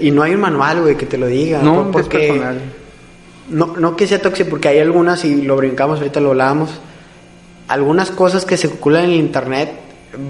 [0.00, 1.60] Y no hay un manual, güey, que te lo diga.
[1.62, 2.60] No, por- es personal.
[3.48, 6.70] No, no que sea tóxico, porque hay algunas, y lo brincamos, ahorita lo hablábamos,
[7.68, 9.70] algunas cosas que circulan en el internet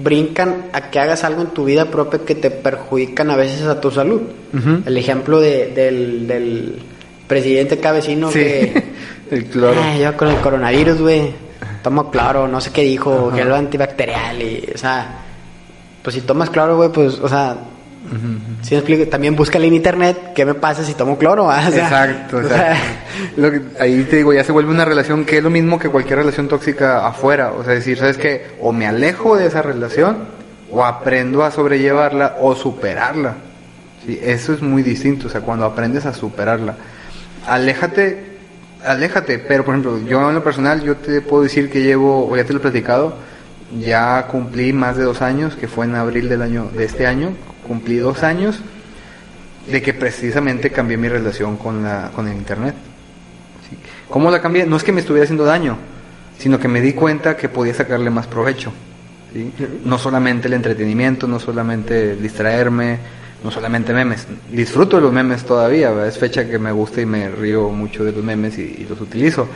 [0.03, 3.79] brincan a que hagas algo en tu vida propia que te perjudican a veces a
[3.81, 4.21] tu salud.
[4.85, 6.75] El ejemplo de, del, del
[7.27, 8.83] presidente cabecino Sí, que...
[9.31, 9.79] el cloro.
[9.81, 11.31] "Ay, yo con el coronavirus, güey,
[11.83, 15.19] tomo claro, no sé qué dijo, que es lo antibacterial y, o sea,
[16.03, 17.55] pues si tomas cloro, güey, pues, o sea,
[18.61, 21.45] si me explico, también búscale en internet qué me pasa si tomo cloro.
[21.45, 22.55] O sea, Exacto, o exacto.
[22.65, 22.77] sea,
[23.37, 25.89] Lo que- ahí te digo, ya se vuelve una relación que es lo mismo que
[25.89, 27.51] cualquier relación tóxica afuera.
[27.51, 28.47] O sea, decir, ¿sabes qué?
[28.59, 30.17] O me alejo de esa relación,
[30.71, 33.35] o aprendo a sobrellevarla, o superarla.
[34.05, 36.75] Sí, eso es muy distinto, o sea, cuando aprendes a superarla.
[37.47, 38.23] Aléjate,
[38.85, 42.35] aléjate, pero por ejemplo, yo en lo personal, yo te puedo decir que llevo, o
[42.35, 43.15] ya te lo he platicado,
[43.79, 47.31] ya cumplí más de dos años, que fue en abril del año, de este año,
[47.67, 48.59] cumplí dos años
[49.69, 52.75] de que precisamente cambié mi relación con, la, con el Internet.
[53.69, 53.77] ¿sí?
[54.09, 54.65] ¿Cómo la cambié?
[54.65, 55.77] No es que me estuviera haciendo daño,
[56.37, 58.71] sino que me di cuenta que podía sacarle más provecho.
[59.85, 62.99] No solamente el entretenimiento, no solamente distraerme,
[63.43, 64.27] no solamente memes.
[64.51, 68.11] Disfruto de los memes todavía, es fecha que me gusta y me río mucho de
[68.11, 69.47] los memes y los utilizo.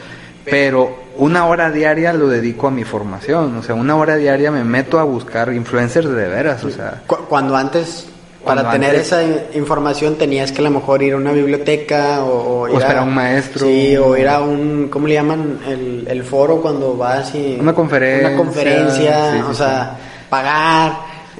[0.51, 4.63] Pero una hora diaria lo dedico a mi formación, o sea, una hora diaria me
[4.63, 8.07] meto a buscar influencers de veras, o sea, cu- cuando antes,
[8.43, 11.31] para Cuando tener antes- esa in- información tenías que a lo mejor ir a una
[11.31, 13.65] biblioteca o, o ir a a un maestro.
[13.65, 15.59] Sí, o ir a un, ¿cómo le llaman?
[15.67, 17.57] El, el foro cuando vas y...
[17.59, 19.55] Una conferencia, Una conferencia, sí, sí, o sí.
[19.57, 19.97] sea,
[20.29, 20.93] pagar.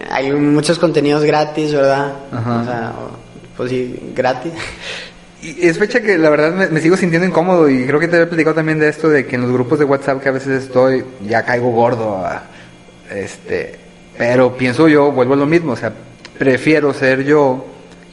[0.10, 2.12] Hay muchos contenidos gratis, ¿verdad?
[2.32, 2.60] Ajá.
[2.62, 2.92] O sea,
[3.56, 4.52] pues sí, gratis.
[5.46, 8.16] Y es fecha que la verdad me, me sigo sintiendo incómodo y creo que te
[8.16, 10.64] había platicado también de esto de que en los grupos de WhatsApp que a veces
[10.64, 12.44] estoy ya caigo gordo, ah,
[13.12, 13.76] este,
[14.18, 15.94] pero pienso yo vuelvo a lo mismo, o sea,
[16.40, 17.66] prefiero ser yo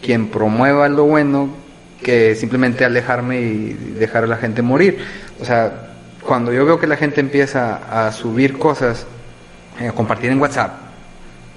[0.02, 1.48] quien promueva lo bueno
[2.02, 4.98] que simplemente alejarme y dejar a la gente morir.
[5.40, 5.94] O sea,
[6.26, 9.06] cuando yo veo que la gente empieza a subir cosas,
[9.80, 10.72] eh, a compartir en WhatsApp,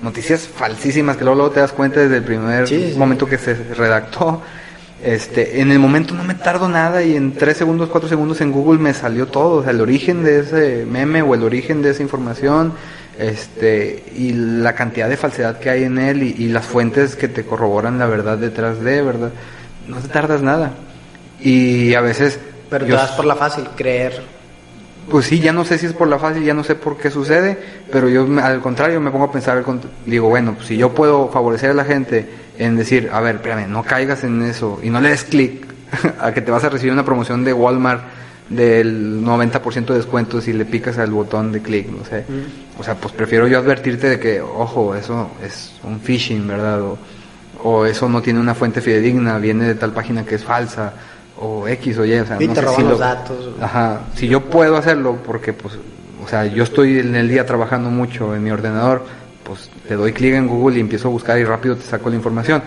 [0.01, 2.97] noticias falsísimas que luego, luego te das cuenta desde el primer Sí, sí.
[2.97, 4.41] momento que se redactó.
[5.03, 8.51] Este, en el momento no me tardo nada y en 3 segundos, 4 segundos en
[8.51, 11.91] Google me salió todo, o sea, el origen de ese meme o el origen de
[11.91, 12.73] esa información,
[13.19, 17.27] este, y la cantidad de falsedad que hay en él y, y las fuentes que
[17.27, 19.31] te corroboran la verdad detrás de, ¿verdad?
[19.87, 20.73] No te tardas nada.
[21.39, 22.39] Y a veces...
[22.69, 24.23] Pero te das por la fácil, creer.
[25.09, 27.11] pues sí, ya no sé si es por la fácil, ya no sé por qué
[27.11, 27.57] sucede,
[27.91, 29.63] pero yo al contrario me pongo a pensar,
[30.05, 33.67] digo, bueno, pues si yo puedo favorecer a la gente en decir, a ver, espérame,
[33.69, 35.65] no caigas en eso y no le des clic
[36.19, 38.01] a que te vas a recibir una promoción de Walmart
[38.49, 42.23] del 90% de descuento si le picas al botón de clic, no sé.
[42.79, 46.81] O sea, pues prefiero yo advertirte de que, ojo, eso es un phishing, ¿verdad?
[46.81, 46.97] O,
[47.63, 50.93] o eso no tiene una fuente fidedigna, viene de tal página que es falsa,
[51.39, 53.49] o X o Y, o sea, Y no te sé roban si los lo- datos.
[53.61, 55.73] Ajá, si yo puedo hacerlo porque pues,
[56.23, 59.05] o sea, yo estoy en el día trabajando mucho en mi ordenador,
[59.45, 62.15] pues le doy clic en Google y empiezo a buscar y rápido te saco la
[62.15, 62.63] información.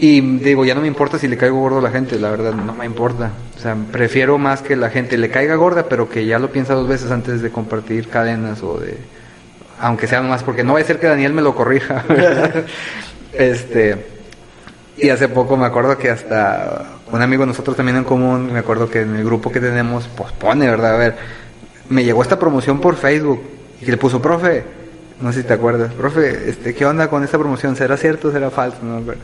[0.00, 2.52] Y digo, ya no me importa si le caigo gordo a la gente, la verdad,
[2.54, 3.32] no me importa.
[3.56, 6.74] O sea, prefiero más que la gente le caiga gorda, pero que ya lo piensa
[6.74, 8.96] dos veces antes de compartir cadenas o de...
[9.80, 12.04] Aunque sea nomás, porque no va a ser que Daniel me lo corrija.
[12.08, 12.64] ¿verdad?
[13.32, 14.18] este...
[14.96, 18.58] Y hace poco me acuerdo que hasta un amigo de nosotros también en común, me
[18.58, 20.94] acuerdo que en el grupo que tenemos, pues pone, ¿verdad?
[20.94, 21.16] A ver,
[21.88, 23.40] me llegó esta promoción por Facebook
[23.80, 24.64] y le puso, profe,
[25.20, 27.74] no sé si te acuerdas, profe, este, ¿qué onda con esta promoción?
[27.76, 28.78] ¿Será cierto o será falso?
[28.82, 29.18] No, Pero-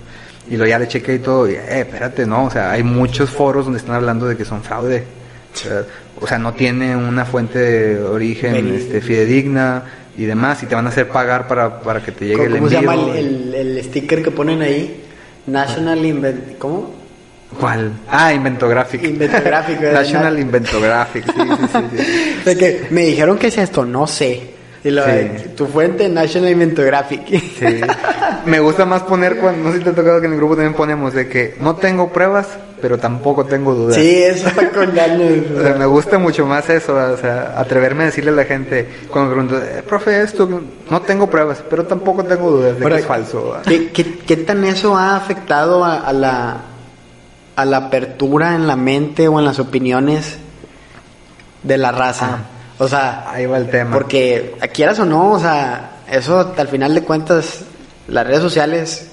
[0.50, 3.30] y lo ya le chequé y todo, y, eh, espérate, no, o sea, hay muchos
[3.30, 5.04] foros donde están hablando de que son fraude.
[6.20, 9.84] O sea, no tiene una fuente de origen este, fidedigna
[10.18, 12.54] y demás, y te van a hacer pagar para, para que te llegue ¿Cómo, el
[12.56, 12.90] cómo se envío.
[12.90, 15.02] llama el, el, el sticker que ponen ahí?
[15.46, 16.58] National Invent...
[16.58, 16.94] ¿Cómo?
[17.58, 17.92] ¿Cuál?
[18.08, 19.02] Ah, Inventographic.
[19.04, 19.80] Inventographic.
[19.92, 21.96] National Inventographic, sí, sí, sí.
[22.44, 22.56] sí.
[22.58, 24.53] Que me dijeron que es esto, no sé.
[24.84, 25.02] Y lo,
[25.56, 27.26] tu fuente, National Inventographic.
[27.26, 27.80] Sí.
[28.44, 30.54] Me gusta más poner cuando, no sé si te ha tocado que en el grupo
[30.56, 32.48] también ponemos de que no tengo pruebas,
[32.82, 33.96] pero tampoco tengo dudas.
[33.96, 35.20] Sí, eso está con ganas.
[35.58, 38.86] O sea, me gusta mucho más eso, o sea, atreverme a decirle a la gente
[39.10, 40.46] cuando me pregunto, eh, profe, esto
[40.90, 43.56] no tengo pruebas, pero tampoco tengo dudas de que es falso.
[43.66, 46.56] ¿Qué, qué, qué tan eso ha afectado a, a la,
[47.56, 50.36] a la apertura en la mente o en las opiniones
[51.62, 52.40] de la raza?
[52.78, 53.92] O sea, Ahí va el tema.
[53.92, 57.60] porque quieras o no, o sea, eso al final de cuentas,
[58.08, 59.08] las redes sociales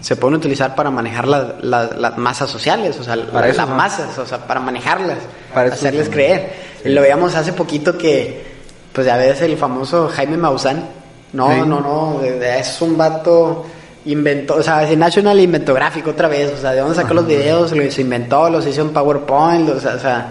[0.00, 4.18] se pueden utilizar para manejar la- la- las masas sociales, o sea, Para las masas,
[4.18, 5.18] o sea, para manejarlas,
[5.54, 6.14] Para hacerles son.
[6.14, 6.52] creer.
[6.82, 6.88] Sí.
[6.88, 8.44] Lo veíamos hace poquito que,
[8.92, 10.84] pues ya ves el famoso Jaime Maussan.
[11.32, 11.60] No, Sí.
[11.66, 13.64] no, no, es un vato
[14.04, 17.70] inventó, o sea, es National Inventográfico otra vez, o sea, de dónde sacó los videos,
[17.72, 20.26] los inventó, los hizo en PowerPoint, sea, o sea,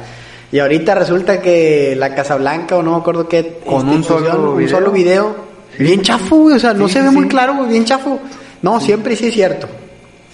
[0.52, 4.32] y ahorita resulta que la Casa Blanca o no me acuerdo qué Con un institución,
[4.32, 4.70] solo un video.
[4.78, 5.36] solo video,
[5.80, 8.20] bien chafo, güey, o sea, no Sí, se ve sí, muy claro, güey, bien chafo.
[8.62, 9.68] No, siempre sí es cierto.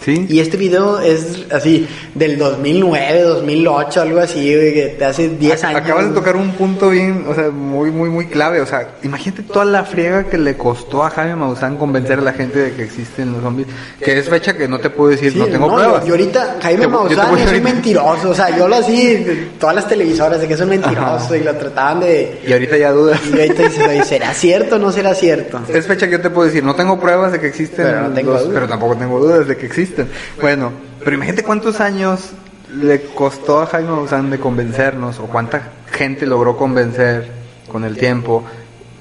[0.07, 0.25] Sí.
[0.29, 4.55] Y este video es así, del 2009, 2008, algo así,
[4.97, 5.81] te hace 10 años.
[5.81, 8.61] Acabas de tocar un punto bien, o sea, muy, muy, muy clave.
[8.61, 12.31] O sea, imagínate toda la friega que le costó a Jaime Maussan convencer a la
[12.31, 13.67] gente de que existen los zombies.
[14.01, 16.07] Que es fecha que no te puedo decir, Sí, no tengo no, pruebas.
[16.07, 19.89] Y ahorita Jaime Te- Maussan es un mentiroso, o sea, yo lo así, todas las
[19.89, 21.35] televisoras de que es un mentiroso Ajá.
[21.37, 22.39] y lo trataban de...
[22.47, 23.19] Y ahorita ya dudas.
[23.27, 25.59] Y ahorita dices, ¿será cierto o no será cierto?
[25.67, 28.13] Es fecha que yo te puedo decir, no tengo pruebas de que existen, Pero no
[28.13, 29.96] tengo los- pero tampoco tengo dudas de que existen.
[30.41, 30.71] Bueno,
[31.03, 32.31] pero imagínate cuántos años
[32.73, 37.27] le costó a Jaime Maussan de convencernos, o cuánta gente logró convencer
[37.71, 38.43] con el tiempo.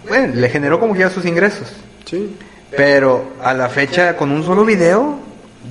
[0.08, 1.72] Bueno, le generó como que ya sus ingresos.
[2.04, 2.36] Sí.
[2.76, 5.18] Pero a la fecha, con un solo video,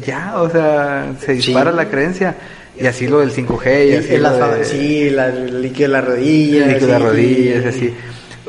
[0.06, 2.36] ya, o sea, se dispara la creencia.
[2.78, 5.94] Y así lo del 5G, y, así lo alfa- de- sí, la, el líquido de
[5.94, 6.68] las rodillas.
[6.68, 7.08] el líquido de las sí.
[7.08, 7.94] rodillas, así.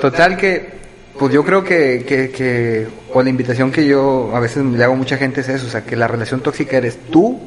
[0.01, 0.76] Total que,
[1.19, 4.95] pues yo creo que, que, que, o la invitación que yo a veces le hago
[4.95, 7.41] a mucha gente es eso, o sea, que la relación tóxica eres tú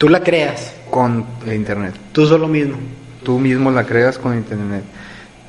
[0.00, 1.92] Tú la creas, con el Internet.
[2.12, 2.78] tú solo mismo.
[3.22, 4.82] Tú mismo la creas con Internet.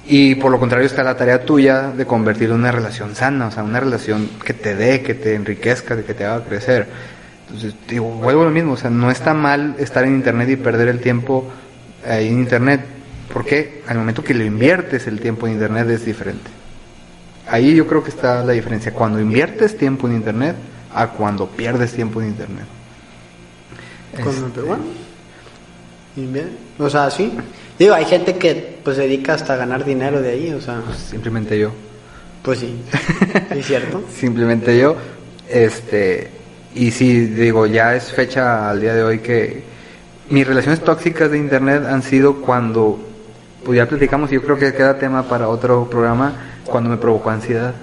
[0.05, 3.51] Y por lo contrario está la tarea tuya de convertirlo en una relación sana, o
[3.51, 6.85] sea, una relación que te dé, que te enriquezca, de que te haga crecer.
[7.47, 10.57] Entonces, digo, vuelvo a lo mismo, o sea, no está mal estar en Internet y
[10.57, 11.49] perder el tiempo
[12.05, 12.81] ahí en Internet,
[13.31, 16.51] porque al momento que lo inviertes el tiempo en Internet es diferente.
[17.47, 20.55] Ahí yo creo que está la diferencia, cuando inviertes tiempo en Internet
[20.93, 22.65] a cuando pierdes tiempo en Internet.
[24.23, 24.83] Con- pero bueno.
[26.15, 27.31] Bien, O sea, sí.
[27.79, 30.81] Digo, hay gente que pues se dedica hasta a ganar dinero de ahí, o sea,
[31.09, 31.71] Simplemente yo.
[32.43, 32.81] pues sí.
[33.53, 34.03] Sí, es cierto.
[34.15, 34.95] simplemente yo.
[35.49, 36.29] Este,
[36.75, 39.63] y sí, digo, ya es fecha al día de hoy que
[40.29, 42.99] mis relaciones tóxicas de internet han sido cuando,
[43.65, 46.33] pues ya platicamos, y yo creo que queda tema para otro programa,
[46.65, 47.73] cuando me provocó ansiedad.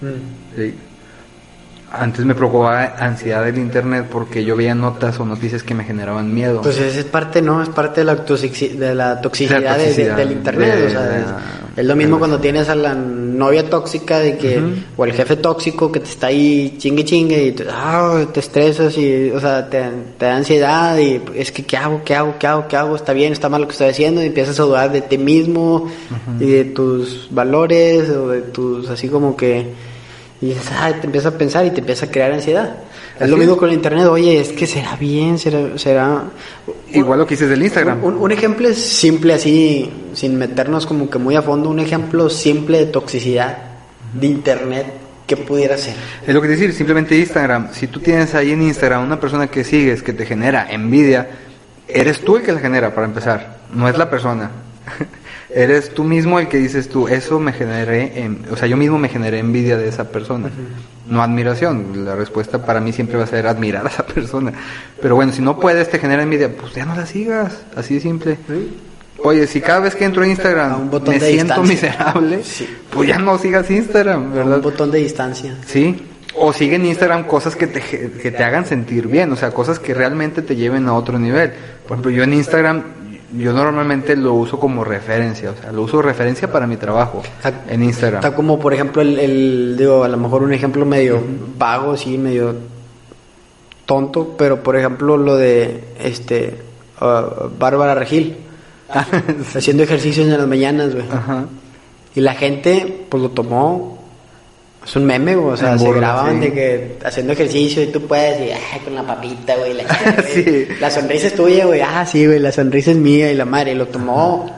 [0.00, 0.56] Mm.
[0.56, 0.74] Sí.
[1.94, 6.32] Antes me provocaba ansiedad el internet porque yo veía notas o noticias que me generaban
[6.32, 6.62] miedo.
[6.62, 7.62] Pues es parte, ¿no?
[7.62, 10.84] Es parte de la, toxici- de la toxicidad, La de- de- toxicidad del internet.
[10.86, 11.36] o sea,
[11.76, 12.94] es lo mismo cuando tienes a la
[13.42, 14.62] novia tóxica de que,
[14.96, 18.96] o el jefe tóxico que te está ahí chingue chingue y te, ah, te estresas
[18.96, 19.82] y, o sea, te,
[20.18, 22.02] te da ansiedad y es que, ¿qué hago?
[22.04, 22.34] ¿Qué hago?
[22.38, 22.68] ¿Qué hago?
[22.68, 22.96] ¿Qué hago?
[22.96, 23.32] ¿Está bien?
[23.32, 24.22] ¿Está mal lo que estoy haciendo?
[24.22, 25.88] Y empiezas a dudar de ti mismo
[26.38, 29.66] y de tus valores o de tus, así como que,
[30.42, 30.64] y dices,
[31.00, 32.78] te empiezas a pensar y te empieza a crear ansiedad.
[33.18, 36.24] Es lo mismo con el internet, oye, es que será bien, será, será...
[36.92, 38.02] Igual lo que dices del Instagram.
[38.02, 42.78] Un, un ejemplo simple así, sin meternos como que muy a fondo, un ejemplo simple
[42.78, 43.56] de toxicidad
[44.14, 44.86] de internet,
[45.28, 45.94] ¿qué pudiera ser?
[46.26, 47.68] Es lo que decir, simplemente Instagram.
[47.72, 51.30] Si tú tienes ahí en Instagram una persona que sigues que te genera envidia,
[51.86, 54.50] eres tú el que la genera para empezar, no es la persona.
[55.54, 58.98] Eres tú mismo el que dices tú, eso me generé, en- o sea, yo mismo
[58.98, 60.50] me generé envidia de esa persona,
[61.08, 62.04] no admiración.
[62.04, 64.52] La respuesta para mí siempre va a ser admirar a esa persona.
[65.00, 68.00] Pero bueno, si no puedes te genera envidia, pues ya no la sigas, así de
[68.00, 68.38] simple.
[69.24, 71.90] Oye, si cada vez que entro a A Instagram un botón me de siento distancia.
[71.90, 72.68] miserable, Sí.
[72.90, 74.56] pues ya no sigas Instagram, ¿verdad?
[74.56, 75.56] Un botón de distancia.
[75.66, 76.08] Sí.
[76.34, 79.78] O sigue en Instagram cosas que te, que te hagan sentir bien, o sea, cosas
[79.78, 81.52] que realmente te lleven a otro nivel.
[81.86, 82.82] Por ejemplo, yo en Instagram,
[83.36, 87.64] yo normalmente lo uso como referencia, o sea, lo uso referencia para mi trabajo Está-
[87.68, 88.20] en Instagram.
[88.22, 91.22] Está como, por ejemplo, el, el- digo, a lo mejor un ejemplo medio
[91.58, 92.54] vago, sí, medio
[93.86, 96.58] tonto, pero por ejemplo lo de, este,
[97.00, 98.36] ah, Bárbara Regil,
[99.54, 101.06] haciendo ejercicios en las mañanas, güey.
[101.10, 101.46] Ajá.
[102.14, 104.01] Y la gente, pues lo tomó.
[104.84, 105.54] Es un meme, güey.
[105.54, 106.48] O sea, se grababan sí.
[106.48, 109.74] de que haciendo ejercicio y tú puedes, y ay, con la papita, güey.
[109.74, 109.84] La.
[110.32, 110.66] Sí.
[110.80, 111.80] la sonrisa es tuya, güey.
[111.80, 113.72] Ah, sí, güey, la sonrisa es mía y la madre.
[113.72, 114.50] Y lo tomó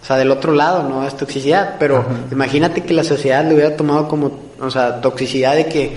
[0.00, 3.76] o sea, del otro lado, no es toxicidad, pero imagínate que la sociedad lo hubiera
[3.76, 5.94] tomado como, o sea, toxicidad de que...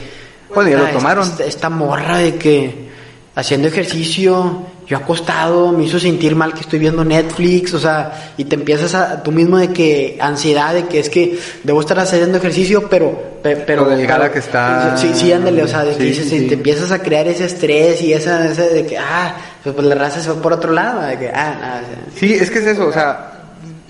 [0.54, 1.28] Bueno, ya lo ah, tomaron.
[1.28, 2.90] Esta, esta morra de que
[3.34, 8.46] haciendo ejercicio, yo acostado, me hizo sentir mal que estoy viendo Netflix, o sea, y
[8.46, 12.38] te empiezas a tú mismo de que ansiedad de que es que debo estar haciendo
[12.38, 14.98] ejercicio, pero pe- pero delgada que está.
[14.98, 16.48] Sí, sí, ándale, o sea, de que Sí, dices, sí, sí.
[16.48, 20.22] te empiezas a crear ese estrés y esa, de que ah, pues, pues la raza
[20.22, 21.82] se va por otro lado, de que ah, nada,
[22.16, 23.32] Sí, es que es eso, o sea,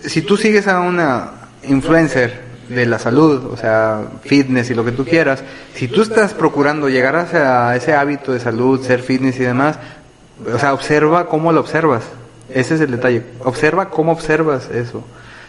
[0.05, 1.31] si tú sigues a una
[1.67, 5.43] influencer de la salud, o sea, fitness y lo que tú quieras,
[5.75, 9.77] si tú estás procurando llegar hacia ese hábito de salud, ser fitness y demás,
[10.53, 12.03] o sea, observa cómo lo observas.
[12.49, 13.23] Ese es el detalle.
[13.43, 15.03] Observa cómo observas eso.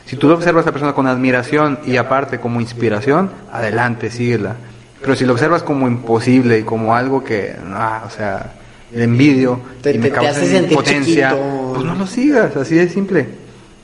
[0.06, 4.56] Si tú lo observas a la persona con admiración y aparte como inspiración, adelante, síguela.
[5.00, 8.52] Pero si lo observas como imposible y como algo que, ah, o sea,
[8.92, 11.70] le envidio Te- y me te- te causa hace sentir impotencia, chiquito.
[11.74, 13.28] pues no lo sigas, así de simple.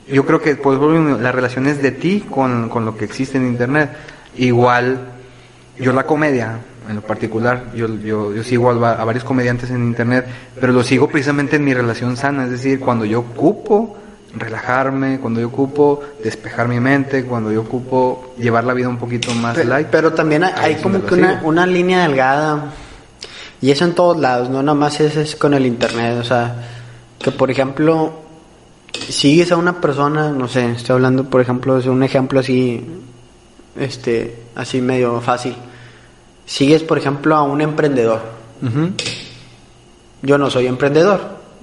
[0.08, 0.78] Yo creo que pues
[1.20, 3.90] la relación es de ti con, con lo que existe en internet.
[4.36, 4.98] Igual,
[5.78, 6.58] yo la comedia,
[6.90, 10.26] en lo particular, yo, yo, yo sigo a, va- a varios comediantes en internet,
[10.60, 13.96] pero lo sigo precisamente en mi relación sana, es decir, cuando yo ocupo
[14.36, 19.32] relajarme, cuando yo ocupo despejar mi mente, cuando yo ocupo llevar la vida un poquito
[19.34, 19.88] más Pe- light.
[19.90, 22.72] Pero también hay, es como que una, una línea delgada.
[23.60, 26.16] Y eso en todos lados, no nada más es, es con el internet.
[26.20, 26.54] O sea,
[27.18, 28.12] que por ejemplo,
[29.08, 32.84] sigues a una persona, no sé, estoy hablando por ejemplo de un ejemplo así,
[33.78, 35.54] este, así medio fácil.
[36.50, 38.20] Sigues por ejemplo a un emprendedor.
[40.22, 41.20] Yo no soy emprendedor.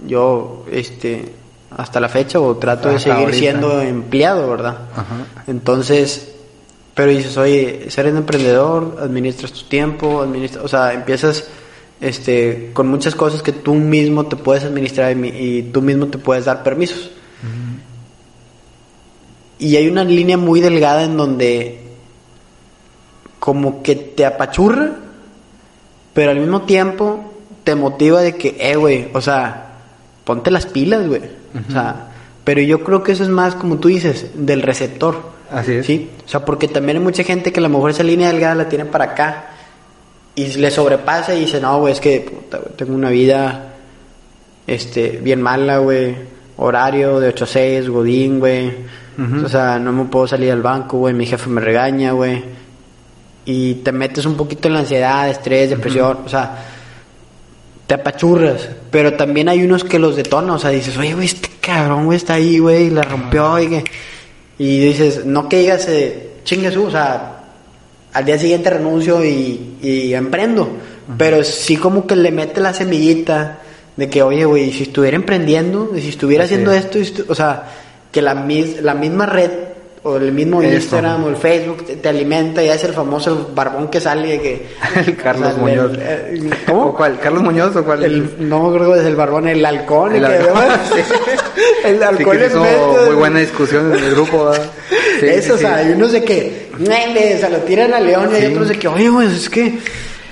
[0.07, 1.33] Yo, este,
[1.75, 3.37] hasta la fecha o trato de seguir ahorita.
[3.37, 4.77] siendo empleado, ¿verdad?
[5.47, 6.31] Entonces,
[6.95, 11.49] pero dices, oye, ser un emprendedor, administras tu tiempo, administras, o sea, empiezas
[11.99, 16.07] este, con muchas cosas que tú mismo te puedes administrar y, mi- y tú mismo
[16.07, 17.11] te puedes dar permisos.
[19.59, 21.81] Y hay una línea muy delgada en donde
[23.47, 24.91] como que te apachurra,
[26.13, 27.31] pero al mismo tiempo
[27.63, 29.67] te motiva de que, eh, güey, o sea,
[30.25, 31.21] ponte las pilas, güey.
[31.69, 32.09] O sea,
[32.43, 35.31] pero yo creo que eso es más, como tú dices, del receptor.
[35.49, 35.85] Así es.
[35.85, 38.53] Sí, o sea, porque también hay mucha gente que a lo mejor esa línea delgada
[38.53, 39.45] la tiene para acá
[40.35, 43.75] y le sobrepasa y dice, no, güey, es que puta, güey, tengo una vida
[44.67, 46.17] este, bien mala, güey.
[46.57, 48.73] Horario de 8 a 6, godín, güey.
[49.17, 49.45] Ujú.
[49.45, 51.13] O sea, no me puedo salir al banco, güey.
[51.13, 52.66] Mi jefe me regaña, güey.
[53.49, 56.17] Y te metes un poquito en la ansiedad, estrés, depresión.
[56.25, 56.65] O sea,
[57.87, 58.67] te apachurras.
[58.91, 60.49] Pero también hay unos que los detonan.
[60.51, 63.57] O sea, dices, oye, güey, este cabrón, güey, está ahí, güey, la rompió.
[63.59, 63.83] Y, que...
[64.57, 67.43] y dices, no que digas, eh, chingue su, o sea,
[68.11, 70.69] al día siguiente renuncio y, y emprendo.
[71.17, 73.59] Pero sí como que le mete la semillita
[73.95, 76.85] de que, oye, güey, si estuviera emprendiendo, si estuviera Así haciendo es.
[76.93, 77.63] esto, o sea,
[78.11, 79.51] que la, mis- la misma red
[80.03, 80.73] o el mismo Eso.
[80.75, 84.41] Instagram o el Facebook te, te alimenta y es el famoso barbón que sale de
[84.41, 84.67] que...
[85.07, 85.91] El Carlos o sea, Muñoz.
[85.93, 86.01] el-
[86.45, 86.95] el- ¿O ¿Cómo?
[86.95, 87.19] cuál?
[87.19, 88.03] ¿Carlos Muñoz o cuál?
[88.03, 90.15] El, no me acuerdo es el barbón, el halcón.
[90.15, 90.37] El que-
[91.89, 94.51] el Sí, halcón que es muy buena discusión en el grupo.
[95.19, 95.87] Sí, Eso, sí, o sea, sí.
[95.87, 98.51] hay unos de que, "Nele", se lo tiran a León y hay Sí.
[98.53, 99.79] otros de que, oye, güey, es que,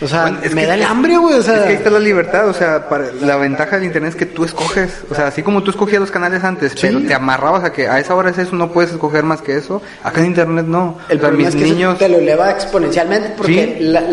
[0.02, 1.56] o sea, Bueno, es me que- da el hambre, güey, o sea.
[1.58, 4.26] Es que ahí está la libertad, o sea, para- la ventaja del internet es que
[4.26, 6.80] tú escoges, o sea, así como tú escogías los canales antes, Sí.
[6.82, 9.56] pero te amarrabas a que a esa hora es eso, no puedes escoger más que
[9.58, 10.98] eso, acá en internet no.
[11.10, 13.84] El o sea, problema mis es que niños, te lo eleva exponencialmente porque Sí.
[13.86, 14.04] la-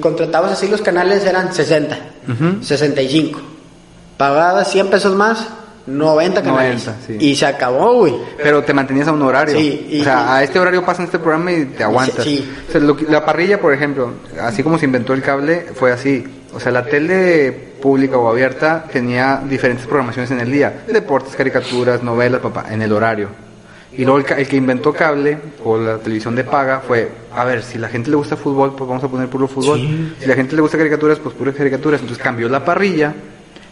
[0.00, 1.98] contratabas así los canales eran 60,
[2.28, 2.62] Ujú.
[2.62, 3.40] 65.
[4.16, 5.46] Pagabas 100 pesos más,
[5.98, 6.86] 90 canales.
[6.86, 7.16] 90, sí.
[7.20, 8.14] Y se acabó, güey.
[8.42, 9.56] pero te mantenías a un horario.
[9.56, 12.24] Sí, y- o sea, y- a este horario pasan este programa y te aguantas.
[12.24, 12.48] Sí.
[12.68, 15.92] O sea, lo que- la parrilla, por ejemplo, así como se inventó el cable, fue
[15.92, 16.24] así.
[16.52, 20.82] O sea, la tele pública o abierta tenía diferentes programaciones en el día.
[20.88, 23.28] Deportes, caricaturas, novelas, papá, en el horario.
[23.92, 27.62] Y luego el, el que inventó cable o la televisión de paga fue, a ver,
[27.62, 29.80] si la gente le gusta fútbol, pues vamos a poner puro fútbol.
[30.20, 32.00] Si la gente le gusta caricaturas, pues puras caricaturas.
[32.00, 33.12] Entonces cambió la parrilla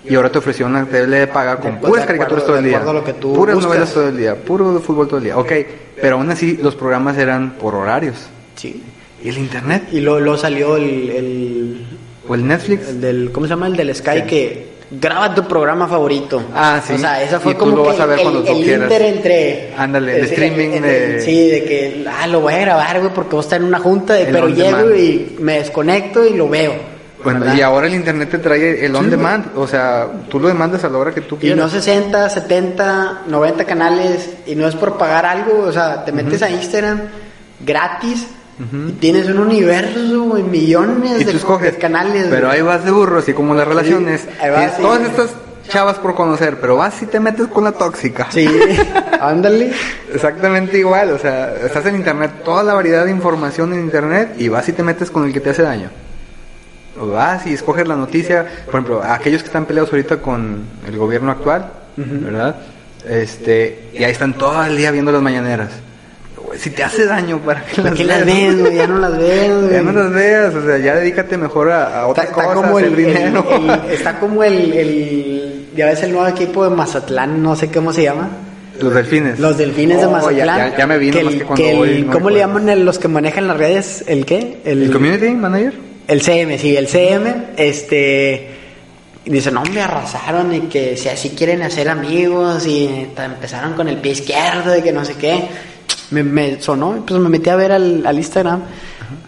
[0.09, 2.63] y ahora te ofreció una tele de paga con De- puras de caricaturas todo el
[2.63, 2.79] de día.
[2.79, 3.69] acuerdo a lo que tú puras buscas.
[3.71, 5.37] novelas todo el día, puro fútbol todo el día.
[5.39, 5.53] Ok,
[6.01, 8.17] pero aún así los programas eran por horarios.
[8.57, 8.83] Sí.
[9.23, 9.85] ¿Y el internet?
[9.93, 11.87] Y luego, luego salió el, el,
[12.29, 12.89] ¿O el Netflix?
[12.89, 13.67] el del, ¿cómo se llama?
[13.67, 16.43] El del Sky que graba tu programa favorito.
[16.55, 16.95] Ah, sí.
[16.95, 18.53] O sea, esa fue Y tú como lo que vas a ver el, cuando tú
[18.57, 18.83] el quieras.
[18.91, 19.75] inter entre...
[19.77, 23.31] Ándale, el streaming el- de- Sí, de que, ah, lo voy a grabar, güey, porque
[23.33, 26.73] voy a estar en una junta, El pero llego y me desconecto y lo veo.
[27.25, 27.55] Bueno, ¿verdad?
[27.57, 29.57] y ahora el internet te trae el on demand.
[29.57, 31.59] O sea, tú lo demandas a la hora que tú Y quieras.
[31.59, 36.43] no 60, 70, 90 canales, y no es por pagar algo, o sea, te metes
[36.43, 37.01] a Instagram
[37.65, 38.27] gratis
[38.89, 42.27] y tienes un universo, güey, millones y de, canales.
[42.29, 44.27] Pero ahí vas de burro, así como las relaciones.
[44.41, 44.83] ahí vas, Tienes sí.
[44.83, 45.31] todas estas
[45.69, 48.27] chavas por conocer, pero vas y te metes con la tóxica.
[48.31, 48.49] Sí,
[49.21, 49.73] ándale.
[50.13, 54.49] Exactamente igual, o sea, estás en internet, toda la variedad de información en internet y
[54.49, 55.91] vas y te metes con el que te hace daño.
[57.07, 61.31] Vas y escoges la noticia, por ejemplo, aquellos que están peleados ahorita con el gobierno
[61.31, 62.57] actual, ¿verdad?
[63.09, 65.69] Este, y ahí están todo el día viendo las mañaneras.
[66.57, 68.75] Si te hace daño, ¿para qué ¿Para las las ves?
[68.75, 69.51] Ya no las ves.
[69.73, 72.67] Ya no las veas, o sea, ya dedícate mejor a, a otra Está, está cosa,
[72.67, 73.45] como a el, dinero.
[73.51, 77.69] el- el- está como el, el- ya ves el nuevo equipo de Mazatlán, no sé
[77.71, 78.29] cómo se llama.
[78.81, 79.39] Los delfines.
[79.39, 80.59] Los delfines de Oh, Mazatlán.
[80.59, 82.31] Ya, ya, ya me vino que más el- que cuando que el- voy, no ¿Cómo
[82.31, 84.05] le llaman el- los que manejan las redes?
[84.07, 84.61] ¿El qué?
[84.65, 85.75] ¿El community manager?
[86.09, 88.49] El CM, sí, el CM, este,
[89.27, 93.99] dice, no, me arrasaron y que si así quieren hacer amigos y empezaron con el
[93.99, 95.49] pie izquierdo y que no sé qué.
[96.11, 98.63] Me, me sonó, pues me metí a ver al, al Instagram,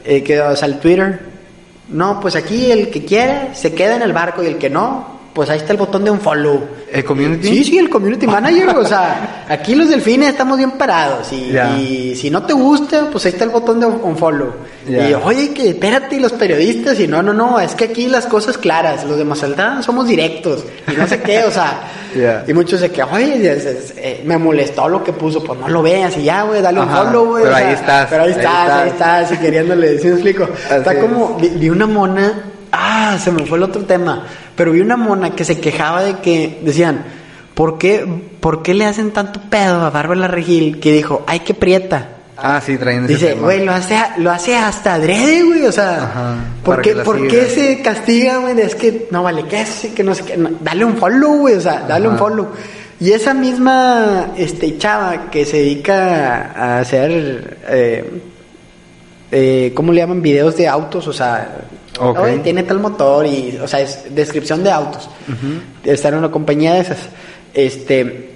[0.07, 1.21] eh, o sea, al Twitter.
[1.91, 5.20] No, pues aquí el que quiere se queda en el barco y el que no,
[5.35, 6.61] pues ahí está el botón de un follow.
[6.93, 7.49] ¿El community?
[7.49, 11.77] Sí, sí, el community manager, o sea, aquí los delfines estamos bien parados y, Ya.
[11.79, 14.53] y si no te gusta, pues ahí está el botón de unfollow.
[14.89, 15.09] Ya.
[15.11, 18.27] Y oye, que espérate, y los periodistas, y no, no, no, es que aquí las
[18.27, 21.83] cosas claras, los de Mazatlán somos directos, y no sé qué, o sea,
[22.17, 22.45] Ya.
[22.49, 25.69] y muchos de que, oye, es- es- eh, me molestó lo que puso, pues no
[25.69, 27.43] lo veas, y ya, güey, dale un Ajá, follow, güey.
[27.45, 29.23] pero o ahí sea, estás, Pero ahí ahí estás, ahí estás.
[29.31, 30.45] estás, y queriéndole, ¿sí me explico?
[30.45, 32.33] Está Así como, vi, vi una mona,
[32.73, 34.27] ah, se me fue el otro tema,
[34.61, 37.03] pero vi una mona que se quejaba de que, decían,
[37.55, 38.05] ¿por qué,
[38.41, 42.09] por qué le hacen tanto pedo a Bárbara Regil que dijo, ay, que prieta?
[42.37, 43.41] Ah, sí, traen ese Dice, tema.
[43.41, 47.05] güey, lo hace, lo hace hasta adrede, güey, o sea, Ajá, ¿por, qué, que la
[47.05, 47.31] ¿por siga.
[47.31, 48.61] qué se castiga, güey?
[48.61, 51.55] Es que no vale que sí, que no sé qué, no, dale un follow, güey,
[51.55, 52.49] o sea, dale un follow.
[53.01, 58.21] Y esa misma este, chava que se dedica a hacer, eh,
[59.33, 60.21] eh, ¿cómo le llaman?
[60.21, 61.63] Videos de autos, o sea,
[62.01, 62.19] Ok.
[62.21, 65.09] "Oye, tiene tal motor y, o sea, es descripción de autos.
[65.85, 66.99] Está en una compañía de esas.
[67.55, 68.31] Este,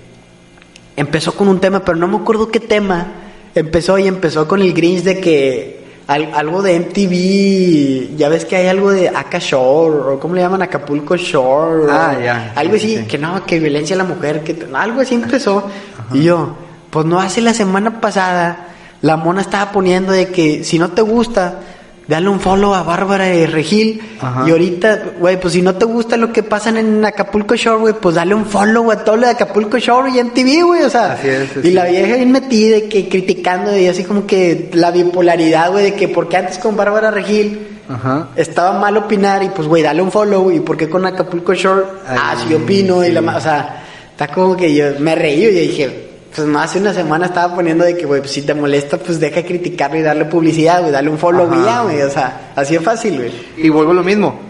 [0.97, 3.07] empezó con un tema, pero no me acuerdo qué tema
[3.55, 8.57] empezó y empezó con el Grinch de que al- algo de MTV, ya ves que
[8.57, 12.95] hay algo de Aka Shore, o cómo le llaman Acapulco Shore, Ah, ya, algo sí,
[12.95, 13.05] así, sí.
[13.07, 15.69] que no, que violencia a la mujer, que algo así empezó.
[16.13, 16.57] Y yo,
[16.91, 18.69] pues no hace la semana pasada,
[19.01, 21.61] la mona estaba poniendo de que si no te gusta,
[22.07, 24.01] dale un follow a Bárbara de Regil.
[24.21, 24.45] Ajá.
[24.47, 27.95] Y ahorita, güey, pues si no te gusta lo que pasan en Acapulco Shore, güey,
[27.95, 31.13] pues dale un follow a todo lo de Acapulco Shore y MTV, güey, o sea.
[31.13, 31.71] Así es, y sí.
[31.73, 35.95] la vieja bien metida, de que criticando, y así como que la bipolaridad, güey, de
[35.95, 38.29] que porque antes con Bárbara Regil Ajá.
[38.37, 40.51] estaba mal opinar y pues, güey, dale un follow.
[40.51, 41.83] ¿Y por qué con Acapulco Shore?
[42.07, 43.05] Ay, ah, sí, opino.
[43.05, 46.59] Y la, ma- o sea, está como que yo me reí y dije, pues no,
[46.59, 49.45] hace una semana estaba poniendo de que, güey, pues, si te molesta, pues deja de
[49.45, 51.61] criticarlo y darle publicidad, güey, dale un follow Ajá.
[51.61, 52.03] y ya, güey.
[52.03, 53.33] O sea, así es fácil, güey.
[53.57, 54.41] Y vuelvo a lo mismo.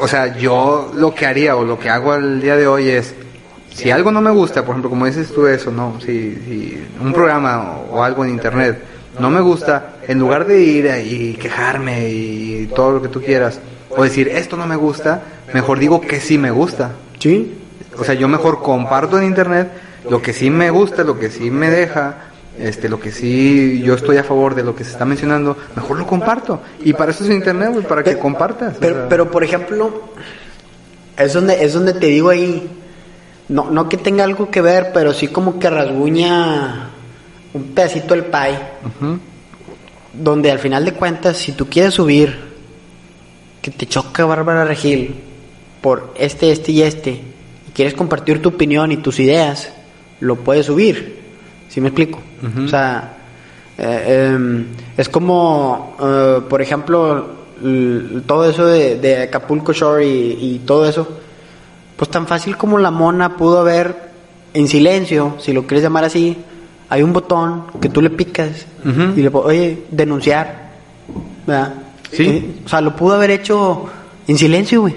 [0.00, 3.14] O sea, yo lo que haría o lo que hago al día de hoy es,
[3.72, 6.00] si algo no me gusta, por ejemplo, como dices tú eso, ¿no?
[6.00, 8.82] Si, si un programa o, o algo en internet
[9.18, 13.60] no me gusta, en lugar de ir y quejarme y todo lo que tú quieras,
[13.90, 16.92] o decir, esto no me gusta, mejor digo que sí me gusta.
[17.18, 17.58] Sí.
[17.98, 19.70] O sea, yo mejor comparto en internet
[20.08, 22.16] lo que sí me gusta, lo que sí me deja,
[22.58, 25.98] este, lo que sí yo estoy a favor de lo que se está mencionando, mejor
[25.98, 26.60] lo comparto.
[26.84, 28.76] Y para eso es internet, güey, para que Pero- compartas.
[28.76, 29.08] o Pero, sea.
[29.08, 30.02] pero por ejemplo,
[31.16, 32.68] es donde, es donde te digo ahí,
[33.48, 36.90] no, no que tenga algo que ver, pero sí como que rasguña
[37.54, 38.58] un pedacito del pie.
[40.12, 42.52] Donde al final de cuentas, si tú quieres subir,
[43.62, 45.14] que te choca Bárbara Regil
[45.80, 49.72] por este, este y este, y quieres compartir tu opinión y tus ideas,
[50.22, 51.20] lo puedes subir.
[51.68, 52.20] ¿Sí me explico?
[52.64, 53.16] O sea,
[53.78, 57.26] eh, em, es como, eh, por ejemplo,
[58.26, 61.08] todo eso de, de Acapulco Shore y, y todo eso,
[61.96, 64.10] pues tan fácil como la mona pudo haber
[64.54, 66.36] en silencio, si lo quieres llamar así,
[66.88, 68.66] hay un botón que tú le picas
[69.16, 70.72] y le po- oye, denunciar,
[71.46, 71.74] ¿verdad?
[72.10, 72.26] Sí.
[72.26, 73.86] Eh, o sea, lo pudo haber hecho
[74.28, 74.94] en silencio, güey.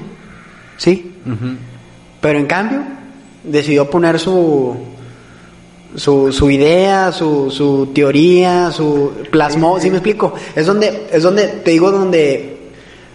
[0.77, 1.13] Sí.
[2.19, 2.81] Pero en cambio,
[3.43, 4.75] decidió poner su
[5.95, 10.33] su, su idea, su, su teoría, su plasmó, ¿sí me explico?
[10.55, 12.71] Es donde, es donde, te digo, donde,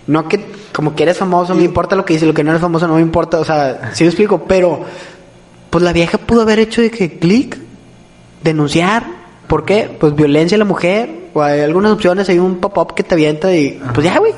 [0.07, 2.63] no que, como que eres famoso, me importa lo que dices, lo que no eres
[2.63, 4.81] famoso no me importa, o sea, sí me explico, pero,
[5.69, 7.59] pues la vieja pudo haber hecho de que clic,
[8.43, 9.05] denunciar,
[9.47, 9.95] ¿por qué?
[9.99, 13.55] Pues violencia a la mujer, o hay algunas opciones, hay un pop-up que te avienta
[13.55, 14.33] y, pues ya, güey.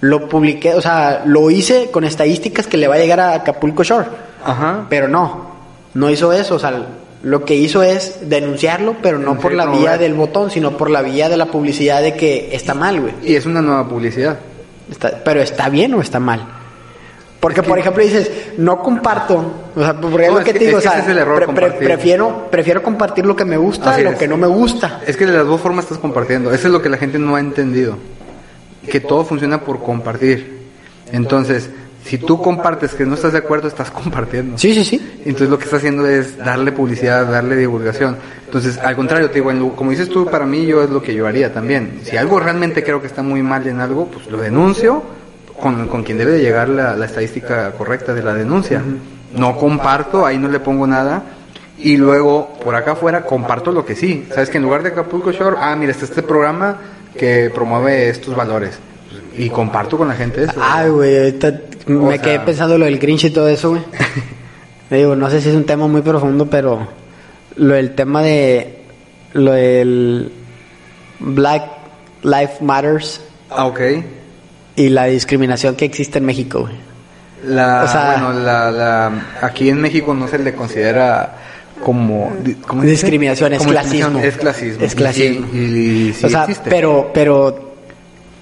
[0.00, 3.84] Lo publiqué, o sea, lo hice con estadísticas que le va a llegar a Acapulco
[3.84, 4.08] Shore.
[4.44, 4.86] Ajá.
[4.88, 5.52] Pero no,
[5.94, 6.56] no hizo eso.
[6.56, 6.86] O sea,
[7.22, 11.02] lo que hizo es denunciarlo, pero no por la vía del botón, sino por la
[11.02, 13.14] vía de la publicidad de que está mal, güey.
[13.22, 14.38] Y es una nueva publicidad.
[14.90, 16.46] Está- pero está bien o está mal.
[17.40, 19.52] Porque, Es que- por ejemplo, dices, no comparto.
[19.74, 21.48] O sea, por No, lo es que que- te digo, es o sea, es pre-
[21.48, 24.16] pre- prefiero, prefiero compartir lo que me gusta Así lo es.
[24.18, 25.00] que no me gusta.
[25.06, 26.52] Es que de las dos formas estás compartiendo.
[26.52, 27.96] Eso es lo que la gente no ha entendido.
[28.88, 30.60] Que todo funciona por compartir.
[31.12, 31.70] Entonces,
[32.04, 34.58] si tú compartes que no estás de acuerdo, estás compartiendo.
[34.58, 35.18] Sí, sí, sí.
[35.24, 38.16] Entonces lo que está haciendo es darle publicidad, darle divulgación.
[38.44, 41.26] Entonces, al contrario, te digo, como dices tú, para mí yo es lo que yo
[41.26, 42.00] haría también.
[42.02, 45.02] Si algo realmente creo que está muy mal en algo, pues lo denuncio
[45.60, 48.82] con, con quien debe de llegar la, la estadística correcta de la denuncia.
[49.34, 51.22] No comparto, ahí no le pongo nada.
[51.78, 54.26] Y luego, por acá afuera, comparto lo que sí.
[54.28, 56.76] Sabes que en lugar de Acapulco Shore, ah, mira, está este programa
[57.16, 58.78] que promueve estos valores.
[59.36, 60.52] Y comparto con la gente eso.
[60.60, 63.82] Ay, güey, ahorita me sea- quedé pensando lo del Grinch y todo eso, güey.
[64.90, 66.86] Digo, no sé si es un tema muy profundo, pero
[67.56, 68.78] lo del tema de
[69.32, 70.30] lo del
[71.20, 71.62] Black
[72.22, 73.80] Life Matters Ah, ok.
[74.76, 76.74] y la discriminación que existe en México, güey.
[77.46, 81.36] La, O sea- bueno, la, la, aquí en México no se le considera
[81.82, 82.32] como.
[82.82, 84.18] Discriminación, es Como clasismo.
[84.20, 84.84] Es clasismo.
[84.84, 85.46] Es clasismo.
[85.52, 86.70] Y, y- y sí o sea, existe.
[86.70, 87.74] pero, pero,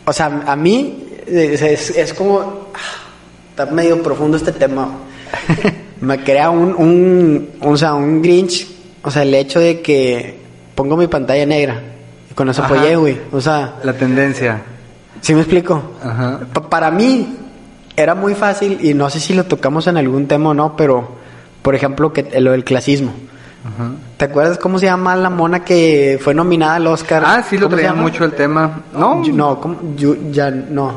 [0.04, 2.66] o sea, a mí es, es- es como,
[3.50, 4.88] está medio profundo este tema.
[6.00, 8.66] Me crea un, un, o sea, un Grinch,
[9.02, 10.38] o sea, el hecho de que
[10.74, 11.80] pongo mi pantalla negra
[12.30, 13.18] y con eso apoyé, güey.
[13.32, 14.62] O sea, La tendencia.
[15.20, 15.82] ¿sí me explico?
[16.02, 16.40] Ajá.
[16.54, 17.36] Pa- para mí
[17.96, 21.16] era muy fácil y no sé si lo tocamos en algún tema o no, pero
[21.60, 23.12] por ejemplo que lo del clasismo.
[23.62, 23.90] Ajá.
[24.16, 27.22] ¿Te acuerdas cómo se llama la mona que fue nominada al Oscar?
[27.26, 28.80] Ah, sí lo ¿Cómo se traía mucho el tema.
[28.94, 29.76] No, no, ¿cómo?
[29.98, 30.94] Yu- ya, no.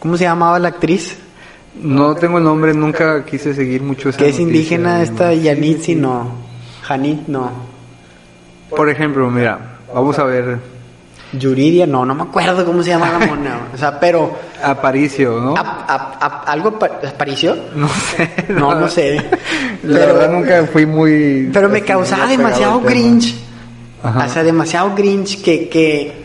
[0.00, 1.16] ¿Cómo se llamaba la actriz?
[1.82, 5.94] No tengo el nombre, nunca quise seguir mucho esa Que es indígena, esta sí.
[5.94, 6.28] no.
[6.82, 7.50] Janit, no.
[8.70, 9.58] Por ejemplo, mira,
[9.94, 10.58] vamos a ver
[11.32, 13.58] Yuridia, no, no me acuerdo cómo se llama la mona.
[13.74, 14.36] o sea, pero.
[14.62, 15.56] Aparicio, ¿no?
[15.56, 17.56] ¿a- a- a- ¿Algo pa- apareció?
[17.74, 18.30] No sé.
[18.50, 19.16] No, no sé.
[19.82, 21.50] La Pero- verdad nunca fui muy...
[21.52, 22.80] Pero me así, causaba demasiado.
[24.02, 24.26] Ajá.
[24.26, 26.24] O sea, demasiado Grinch que, que...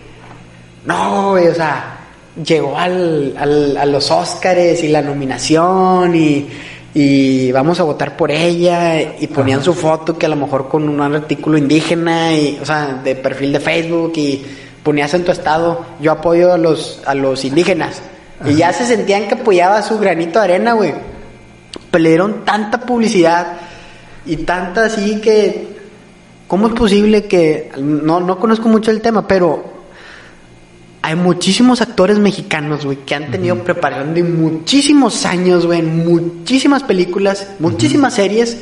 [0.85, 1.98] No, o sea,
[2.43, 6.47] llegó al, al- a los Óscares y la nominación y,
[6.93, 10.87] y vamos a votar por ella y ponían su foto que a lo mejor con
[10.87, 14.43] un artículo indígena y, o sea, de perfil de Facebook y
[14.83, 18.01] ponías en tu estado, yo apoyo a los, a los indígenas.
[18.45, 20.93] Y ya se sentían que apoyaba su granito de arena, güey.
[21.91, 23.57] Pero le dieron tanta publicidad
[24.25, 25.77] y tanta así que...
[26.47, 27.69] ¿Cómo es posible que...
[27.77, 29.78] No, no conozco mucho el tema, pero...
[31.09, 36.83] Hay muchísimos actores mexicanos, güey, que han tenido preparación de muchísimos años, güey, en muchísimas
[36.83, 38.57] películas, muchísimas series,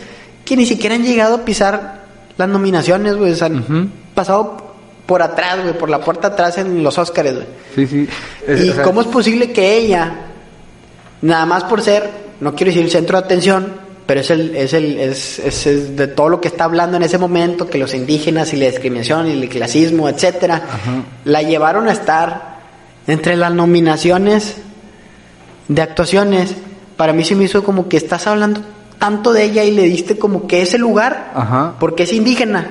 [0.45, 2.05] que ni siquiera han llegado a pisar
[2.37, 3.33] las nominaciones, güey.
[3.33, 7.47] O sea, han pasado por atrás, güey, por la puerta atrás en los Óscares, güey.
[7.75, 8.07] Sí, sí.
[8.47, 10.15] Es- ¿Y o sea, cómo es posible que ella,
[11.21, 13.73] nada más por ser, no quiero decir el centro de atención,
[14.07, 17.03] pero es el, es el, es, es- es de todo lo que está hablando en
[17.03, 20.63] ese momento, que los indígenas y la discriminación y el clasismo, etcétera,
[21.25, 22.57] la llevaron a estar
[23.05, 24.55] entre las nominaciones
[25.67, 26.55] de actuaciones.
[26.95, 28.61] Para mí se me hizo como que estás hablando
[28.97, 31.73] tanto de ella y le diste como que ese lugar, Ajá.
[31.79, 32.69] porque es indígena.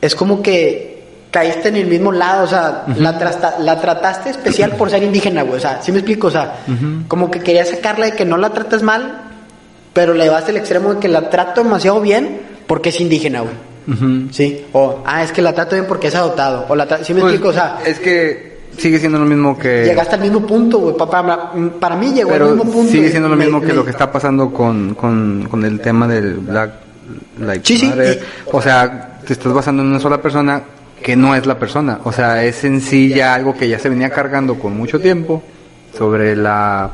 [0.00, 0.88] Es como que
[1.30, 5.42] caíste en el mismo lado, o sea, la, trasta- la trataste especial por ser indígena,
[5.42, 5.56] güey.
[5.56, 6.26] O sea, ¿sí me explico?
[6.28, 6.56] O sea,
[7.08, 9.29] como que quería sacarla de que no la tratas mal,
[9.92, 13.54] pero le llevaste al extremo de que la trato demasiado bien porque es indígena, güey.
[14.30, 14.66] Sí.
[14.72, 16.66] O, ah, es que la trato bien porque es adoptado.
[16.68, 17.48] O la ¿sí me Pues, explico?
[17.48, 19.84] O sea, es que sigue siendo lo mismo que...
[19.84, 20.96] llegaste al mismo punto, güey.
[20.96, 21.50] Pa- Para,
[21.80, 22.92] para mí llegó pero al mismo punto.
[22.92, 25.80] sigue siendo lo Me- mismo que me- lo que está pasando con, con, con el
[25.80, 26.70] tema del Black
[27.40, 27.90] Lives Sí, sí.
[28.52, 30.62] O sea, te estás basando en una sola persona
[31.02, 31.98] que no es la persona.
[32.04, 35.42] O sea, es en sí ya algo que ya se venía cargando con mucho tiempo
[35.98, 36.90] sobre la,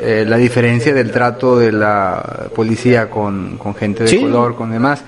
[0.00, 4.20] eh, la diferencia del trato de la policía con, con gente de Sí.
[4.20, 5.02] color, con demás.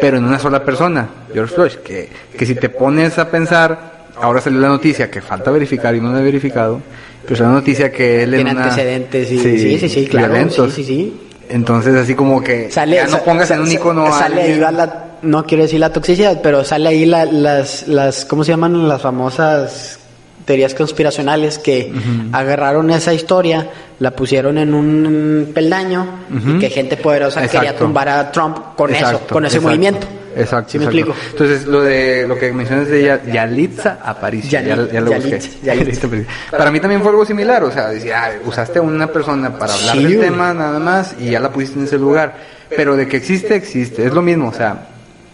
[0.00, 4.40] Pero en una sola persona, George Floyd, que, que si te pones a pensar, ahora
[4.40, 6.80] salió la noticia que falta verificar y no la he verificado,
[7.22, 10.28] pero es la noticia que él en Tiene una- antecedentes y sí, sí, sí, claro.
[10.32, 10.72] violentos.
[10.72, 11.20] Sí, sí, sí.
[11.50, 14.64] Entonces, así como que Sale, ya no pongas en un icono a Sale ahí alguien.
[14.64, 18.52] va la, no quiero decir la toxicidad, pero sale ahí la- las, las, ¿cómo se
[18.52, 18.88] llaman?
[18.88, 19.98] Las famosas
[20.44, 21.92] teorías conspiracionales que
[22.32, 28.30] agarraron esa historia, la pusieron en un peldaño y que gente poderosa quería tumbar a
[28.32, 30.06] Trump con eso, con ese exacto, movimiento.
[30.34, 30.72] Exacto.
[30.72, 31.14] ¿Sí me explico?
[31.32, 35.28] Entonces, lo de lo que mencionas de Ya- Yalitza Aparicio, ya, Yalit- ya lo busqué.
[35.30, 35.84] Yalitza, Yalitza.
[35.84, 36.32] Yalitza Aparicio.
[36.50, 39.74] Para mí también fue algo similar, o sea, decía, "Ay, usaste a una persona para
[39.74, 42.34] hablar Sí, del tema nada más y ya la pusiste en ese lugar.
[42.74, 44.06] Pero de que existe, existe.
[44.06, 44.86] Es lo mismo, o sea,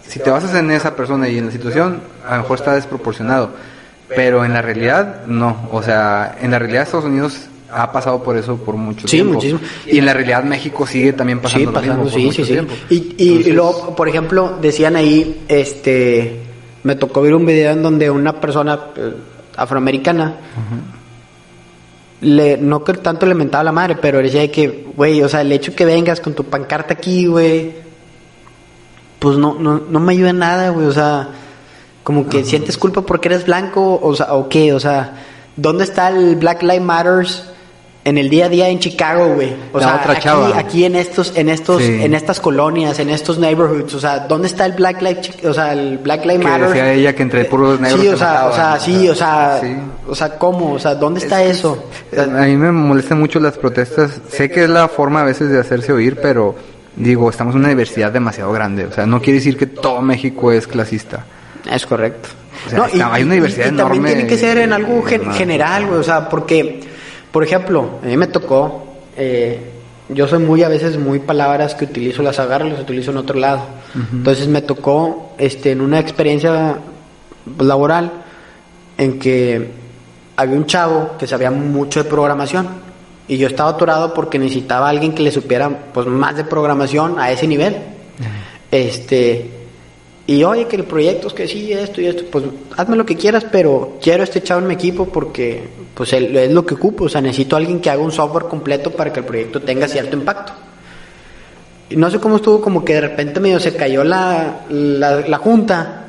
[0.07, 3.51] si te basas en esa persona y en la situación, a lo mejor está desproporcionado.
[4.14, 5.68] Pero en la realidad, no.
[5.73, 9.35] O sea, en la realidad Estados Unidos ha pasado por eso por mucho Sí, tiempo.
[9.35, 9.61] muchísimo.
[9.87, 12.75] Y en la realidad México sigue también pasando Sí, lo pasando, por sí, mucho tiempo.
[12.88, 16.40] Y, y, luego, por ejemplo, decían ahí, este,
[16.85, 19.12] me tocó ver un video en donde una persona eh,
[19.57, 20.37] afroamericana,
[22.21, 25.42] le, no que tanto le mentaba la madre, pero decía de que, güey, o sea,
[25.42, 27.73] el hecho que vengas con tu pancarta aquí, güey,
[29.18, 31.29] pues no, no, no me ayuda en nada, güey, o sea,
[32.09, 35.12] como que sientes culpa porque eres blanco, o sea, o qué, o sea,
[35.57, 37.44] ¿dónde está el Black Lives Matters
[38.03, 39.55] en el día a día en Chicago, güey?
[39.75, 40.59] O La sea, otra aquí, chava.
[40.59, 41.99] aquí en estos, en estos, Sí.
[42.03, 45.75] en estas colonias, en estos neighborhoods, o sea, ¿dónde está el Black Lives, o sea,
[45.75, 46.68] el Black Lives Que Matter?
[46.68, 49.77] decía ella que entre puros negros Sí, o sea, o sea, sí, o sea, sí.
[50.09, 50.73] o sea, ¿cómo?
[50.73, 51.85] O sea, ¿dónde está eso?
[52.16, 54.12] A mí me molestan mucho las protestas.
[54.31, 56.55] Sé que es la forma a veces de hacerse oír, pero
[56.97, 58.87] digo, estamos en una diversidad demasiado grande.
[58.87, 61.27] O sea, no quiere decir que todo México es clasista.
[61.71, 62.29] Es correcto.
[62.66, 65.33] O sea, está- hay una diversidad y también enorme tiene que ser en algo gen-
[65.33, 65.99] general, güey.
[66.01, 66.81] O sea, porque,
[67.31, 68.85] por ejemplo, a mí me tocó.
[69.16, 69.59] eh,
[70.11, 73.16] yo soy muy, a veces, muy palabras que utilizo, las agarro y las utilizo en
[73.18, 73.62] otro lado.
[74.12, 76.77] Entonces me tocó, este, en una experiencia
[77.59, 78.11] laboral,
[78.97, 79.71] en que
[80.37, 82.68] había un chavo que sabía mucho de programación.
[83.27, 87.18] Y yo estaba atorado porque necesitaba a alguien que le supiera, pues, más de programación
[87.21, 87.77] a ese nivel.
[88.71, 89.51] Este.
[90.31, 92.45] Y oye, que el proyecto es que sí, esto y esto, pues
[92.77, 95.62] hazme lo que quieras, pero quiero este chavo en mi equipo porque
[95.95, 98.45] pues él- es lo que ocupo, o sea, necesito a alguien que haga un software
[98.45, 100.53] completo para que el proyecto tenga cierto impacto.
[101.88, 105.38] Y no sé cómo estuvo, como que de repente medio se cayó la, la, la
[105.38, 106.05] junta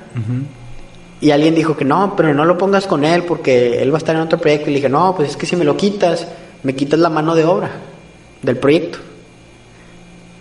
[1.22, 4.00] y alguien dijo que no, pero no lo pongas con él porque él va a
[4.00, 4.70] estar en otro proyecto.
[4.70, 6.28] Y le dije, no, pues es que si me lo quitas,
[6.64, 7.72] me quitas la mano de obra
[8.42, 9.00] del proyecto.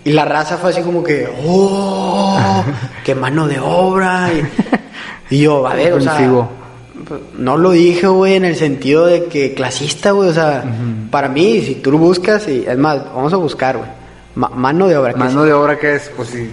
[0.09, 2.64] Y la raza fue así como que, ¡oh!
[3.05, 4.31] ¡Qué mano de obra!
[4.33, 6.16] Y, y yo, a ver, o sea,
[7.38, 10.64] no lo dije, güey, en el sentido de que clasista, güey, o sea,
[11.11, 13.88] para mí, si tú lo buscas, y es más, vamos a buscar, güey,
[14.35, 15.12] ma- mano de obra.
[15.12, 16.51] ¿qué Mano de obra que es, pues si,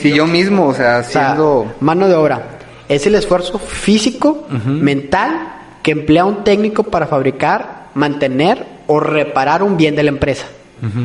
[0.00, 1.74] si yo mismo, o sea, O sea, siendo...
[1.80, 2.58] mano de obra.
[2.88, 9.76] Es el esfuerzo físico, mental, que emplea un técnico para fabricar, mantener o reparar un
[9.76, 10.46] bien de la empresa.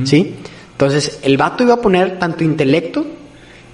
[0.04, 0.36] ¿Sí?
[0.86, 3.06] Entonces, el vato iba a poner tanto intelecto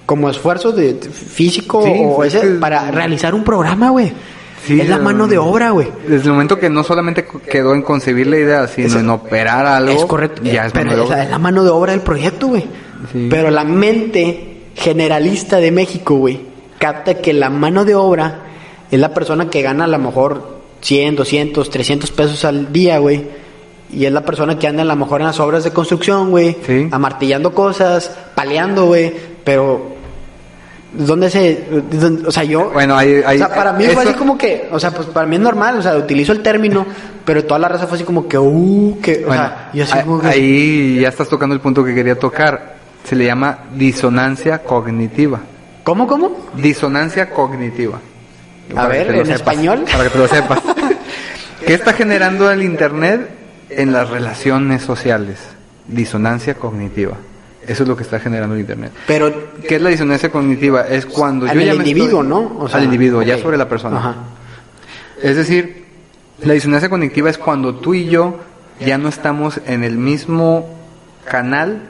[0.04, 4.12] como esfuerzo de, físico Sí, o es ese que- para realizar un programa, güey.
[4.66, 5.88] Sí, es la mano de obra, güey.
[6.06, 9.64] Desde el momento que no solamente quedó en concebir la idea, sino Es- en operar
[9.64, 10.42] algo, Es correcto.
[10.42, 11.22] ya es pero esa obra.
[11.24, 12.66] es la mano de obra del proyecto, güey.
[13.12, 13.28] Sí.
[13.30, 16.40] Pero la mente generalista de México, güey,
[16.78, 18.40] capta que la mano de obra
[18.90, 23.47] es la persona que gana a lo mejor 100, 200, 300 pesos al día, güey.
[23.90, 26.56] Y es la persona que anda a lo mejor en las obras de construcción, güey.
[26.66, 26.88] Sí.
[26.90, 29.12] Amartillando cosas, paleando, güey.
[29.44, 29.96] Pero,
[30.92, 31.64] ¿dónde se...?
[31.92, 32.70] dónde- o sea, yo...
[32.70, 34.68] Bueno, ahí- ahí- o sea, para mí eso- fue así como que...
[34.72, 36.84] O sea, pues para mí es normal, o sea, utilizo el término,
[37.24, 38.36] pero toda la raza fue así como que...
[38.38, 39.24] Uh, que...
[39.24, 40.26] O Bueno, sea, yo así como que...
[40.28, 42.76] ahí ya estás tocando el punto que quería tocar.
[43.04, 45.40] Se le llama disonancia cognitiva.
[45.82, 46.36] ¿Cómo, cómo?
[46.54, 47.98] Disonancia cognitiva.
[48.72, 49.84] A Para ver, ¿en sepas, español?
[49.90, 50.58] Para que te lo sepas.
[51.66, 53.30] ¿Qué está generando el Internet
[53.70, 55.38] en las relaciones sociales?
[55.86, 57.14] Disonancia cognitiva.
[57.66, 58.92] Eso es lo que está generando el Internet.
[59.06, 59.32] Pero
[59.66, 60.82] ¿Qué es la disonancia cognitiva?
[60.88, 62.56] Es cuando yo ya individuo, estoy- ¿no?
[62.60, 63.98] O sea, al individuo, ya sobre la persona.
[63.98, 64.14] Ajá.
[65.22, 65.84] Es decir,
[66.42, 68.38] la disonancia cognitiva es cuando tú y yo
[68.80, 70.68] ya no estamos en el mismo
[71.24, 71.82] canal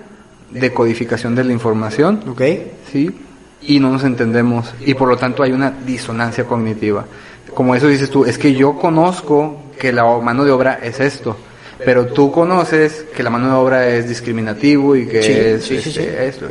[0.50, 2.42] de codificación de la información, ¿Ok?
[2.90, 3.10] ¿sí?
[3.60, 7.04] Y no nos entendemos y por lo tanto hay una disonancia cognitiva.
[7.54, 11.36] Como eso dices tú, es que yo conozco que la mano de obra es esto,
[11.84, 15.80] pero tú conoces que la mano de obra es discriminativo y que Sí, es sí,
[15.80, 16.08] sí, este, sí.
[16.20, 16.46] esto.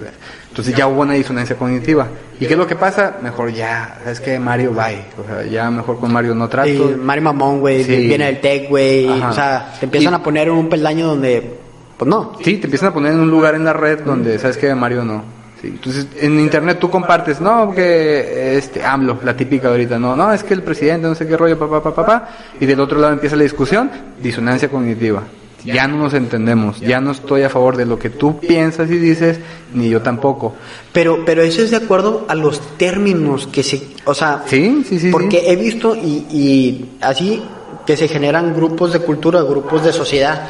[0.50, 2.08] Entonces ya hubo una disonancia cognitiva.
[2.40, 3.18] ¿Y qué es lo que pasa?
[3.22, 5.06] Mejor ya, es que Mario bye.
[5.22, 6.70] O sea, ya mejor con Mario no trato.
[6.70, 9.08] Y Mario Mamón, güey, viene del tech, güey.
[9.08, 11.58] O sea, te empiezan Y- a poner en un peldaño donde...
[11.98, 12.34] Pues no.
[12.44, 15.04] Sí, te empiezan a poner en un lugar en la red donde sabes que Mario
[15.04, 15.24] no.
[15.62, 20.16] Sí, entonces en internet tú compartes, no, que este AMLO, la típica de ahorita, no,
[20.16, 23.00] no, es que el presidente, no sé qué rollo, papá, papá, papá, y del otro
[23.00, 23.90] lado empieza la discusión,
[24.22, 25.24] disonancia cognitiva.
[25.66, 28.98] Ya no nos entendemos, ya no estoy a favor de lo que tú piensas y
[29.00, 29.40] dices,
[29.74, 30.56] ni yo tampoco.
[30.94, 33.82] Pero, pero eso es de acuerdo a los términos que se...
[34.06, 34.44] O sea...
[34.46, 35.10] Sí, sí, sí.
[35.12, 35.46] Porque sí.
[35.48, 37.44] he visto y, y así
[37.86, 40.48] que se generan grupos de cultura, grupos de sociedad.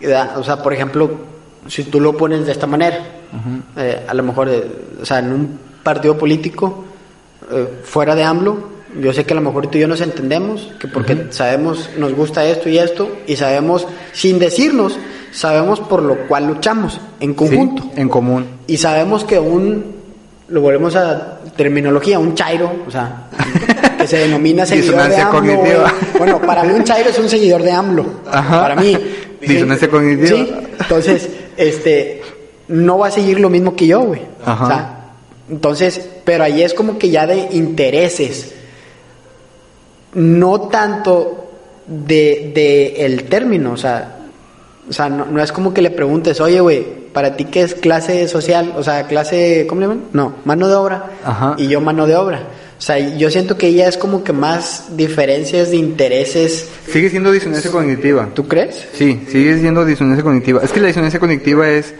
[0.00, 0.38] ¿verdad?
[0.38, 1.10] O sea, por ejemplo,
[1.68, 2.98] si tú lo pones de esta manera,
[3.76, 4.64] eh, a lo mejor, eh,
[5.00, 6.84] o sea, en un partido político,
[7.50, 10.70] eh, fuera de AMLO, yo sé que a lo mejor tú y yo nos entendemos,
[10.78, 14.96] que porque sabemos, nos gusta esto y esto, y sabemos, sin decirnos,
[15.32, 17.82] sabemos por lo cual luchamos en Sí, conjunto.
[17.96, 18.46] en común.
[18.68, 19.94] Y sabemos que un,
[20.48, 23.24] lo volvemos a terminología, un chairo, o sea,
[23.98, 25.30] que se denomina seguidor de AMLO.
[25.40, 25.80] cognitiva.
[25.90, 26.18] güey.
[26.18, 28.06] Bueno, para mí un chairo es un seguidor de AMLO.
[28.30, 28.60] Ajá.
[28.60, 28.96] Para mí.
[29.40, 30.28] Disonancia cognitiva.
[30.38, 32.22] Sí, entonces, este,
[32.68, 34.22] no va a seguir lo mismo que yo, güey.
[34.44, 34.64] Ajá.
[34.64, 35.04] O sea,
[35.50, 38.54] entonces, pero ahí es como que ya de intereses.
[40.14, 41.50] No tanto
[41.86, 44.16] de, de el término, o sea,
[44.88, 47.74] o sea, no, no es como que le preguntes, oye, güey, ¿para ti qué es
[47.74, 48.74] clase social?
[48.76, 50.04] O sea, clase, ¿cómo le llaman?
[50.12, 51.10] No, mano de obra.
[51.24, 51.54] Ajá.
[51.58, 52.42] Y yo mano de obra.
[52.76, 56.68] O sea, yo siento que ya es como que más diferencias de intereses.
[56.90, 58.28] Sigue siendo disonancia cognitiva.
[58.34, 58.86] ¿Tú crees?
[58.92, 60.60] Sí, sigue siendo disonancia cognitiva.
[60.62, 61.94] Es que la disonancia cognitiva es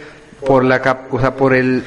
[0.45, 1.83] por la cap- o sea, por el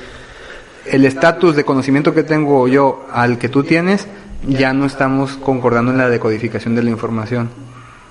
[0.87, 4.07] el estatus de conocimiento que tengo yo al que tú tienes,
[4.49, 7.51] ya no estamos concordando en la decodificación de la información.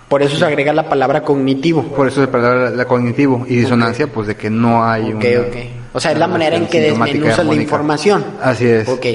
[0.08, 1.82] Por eso se agrega la palabra cognitivo.
[1.84, 5.40] Por eso se palabra la cognitivo y disonancia, pues de que no hay Ok, una-
[5.42, 5.56] ok.
[5.94, 8.24] O sea, es la manera en que desmenuzas la información.
[8.44, 8.88] Así es.
[8.88, 9.06] Ok.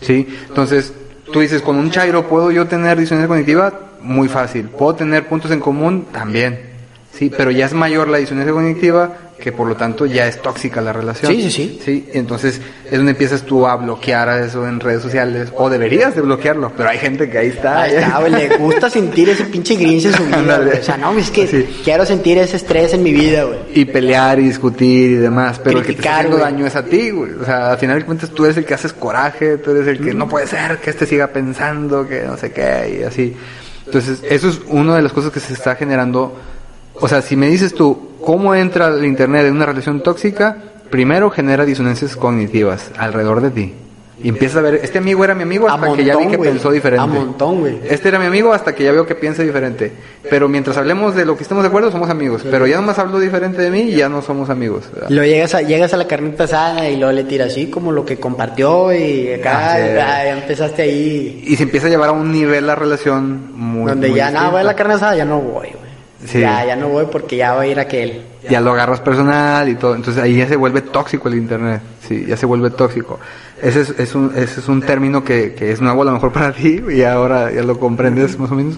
[0.00, 0.94] Sí, entonces
[1.32, 4.68] tú dices, con un chairo puedo yo tener disonancia cognitiva, muy fácil.
[4.68, 6.70] Puedo tener puntos en común, también.
[7.12, 10.80] Sí, pero ya es mayor la disonancia cognitiva que por lo tanto ya es tóxica
[10.80, 11.32] la relación.
[11.32, 11.80] Sí, sí, sí.
[11.84, 16.14] Sí, entonces es donde empiezas tú a bloquear a eso en redes sociales o deberías
[16.14, 17.82] de bloquearlo, pero hay gente que ahí está.
[17.82, 20.60] Ahí está, güey, le gusta sentir ese pinche grinch en su vida.
[20.80, 21.80] O sea, no, es que Sí.
[21.82, 23.58] quiero sentir ese estrés en mi vida, güey.
[23.74, 26.76] y pelear y discutir y demás, pero el que te está Criticar, haciendo daño es
[26.76, 27.32] a ti, güey.
[27.32, 29.98] O sea, al final de cuentas tú eres el que haces coraje, tú eres el
[30.04, 33.34] que no puede ser que este siga pensando, que no sé qué, y así.
[33.86, 36.36] Entonces, eso es una de las cosas que se está generando.
[37.00, 40.56] O sea, si me dices tú, ¿cómo entra el Internet en una relación tóxica?
[40.90, 43.74] Primero genera disonancias cognitivas alrededor de ti.
[44.22, 46.70] Y empiezas a ver, este amigo era mi amigo hasta que ya vi que pensó
[46.70, 47.02] diferente.
[47.02, 47.78] A montón, güey.
[47.88, 49.92] Este era mi amigo hasta que ya veo que piensa diferente.
[50.28, 52.42] Pero mientras hablemos de lo que estemos de acuerdo, somos amigos.
[52.50, 54.84] Pero ya nomás hablo diferente de mí y ya no somos amigos.
[55.08, 58.04] luego llegas a, llegas a la carnita asada y luego le tiras así como lo
[58.04, 59.82] que compartió y acá Ah, sí.
[59.86, 63.88] ya, ya empezaste ahí Y se empieza a llevar a un nivel la relación muy.
[63.88, 65.89] donde muy ya nada, voy a la carne asada, ya no voy, güey.
[66.26, 66.40] Sí.
[66.40, 68.22] Ya, ya no voy porque ya va a ir aquel.
[68.48, 69.94] Ya lo agarras personal y todo.
[69.94, 71.80] Entonces ahí ya se vuelve tóxico el internet.
[72.06, 73.18] Sí, ya se vuelve tóxico.
[73.62, 76.32] Ese es, es un, ese es un término que, que es nuevo a lo mejor
[76.34, 78.76] para ti y ahora ya lo comprendes más o menos.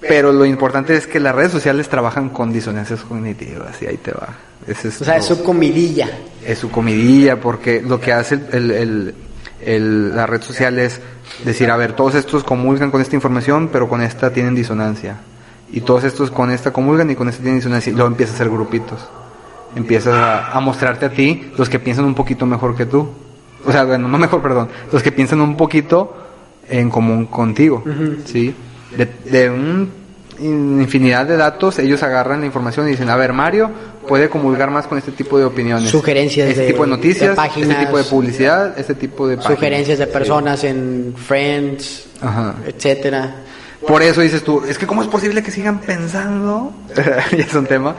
[0.00, 4.12] Pero lo importante es que las redes sociales trabajan con disonancias cognitivas y ahí te
[4.12, 4.28] va.
[4.66, 6.08] Ese es O sea, lo- es su comidilla.
[6.46, 9.14] es su comidilla, porque lo que hace el, el- el-
[9.62, 11.00] el- la red social es
[11.44, 15.16] decir, a ver, todos estos comulgan con esta información, pero con esta tienen disonancia.
[15.72, 17.90] Y todos estos con esta comulgan y con esta tienen disonancia.
[17.90, 19.08] Y luego empieza a hacer grupitos.
[19.74, 23.08] Empiezas a, a mostrarte a ti los que piensan un poquito mejor que tú.
[23.66, 24.68] O sea, bueno, no mejor, perdón.
[24.92, 26.16] Los que piensan un poquito
[26.68, 27.82] en común contigo.
[28.24, 28.54] ¿Sí?
[28.96, 30.04] De, de un
[30.38, 33.70] infinidad de datos, ellos agarran la información y dicen, a ver, Mario
[34.06, 35.88] puede comulgar más con este tipo de opiniones.
[35.90, 37.70] Sugerencias Este de- tipo de noticias, de páginas.
[37.70, 39.56] este tipo de publicidad, este tipo de páginas.
[39.56, 42.54] Sugerencias de personas en Friends, Ajá.
[42.66, 43.36] etcétera.
[43.86, 47.66] Por eso dices tú, es que cómo es posible que sigan pensando, ya es un
[47.66, 47.96] tema,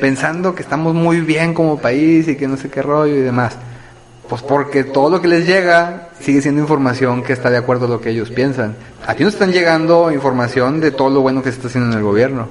[0.00, 3.56] pensando que estamos muy bien como país y que no sé qué rollo y demás.
[4.28, 7.88] Pues porque todo lo que les llega sigue siendo información que está de acuerdo a
[7.88, 8.76] lo que ellos piensan.
[9.06, 11.98] A ti no están llegando información de todo lo bueno que se está haciendo en
[11.98, 12.48] el gobierno.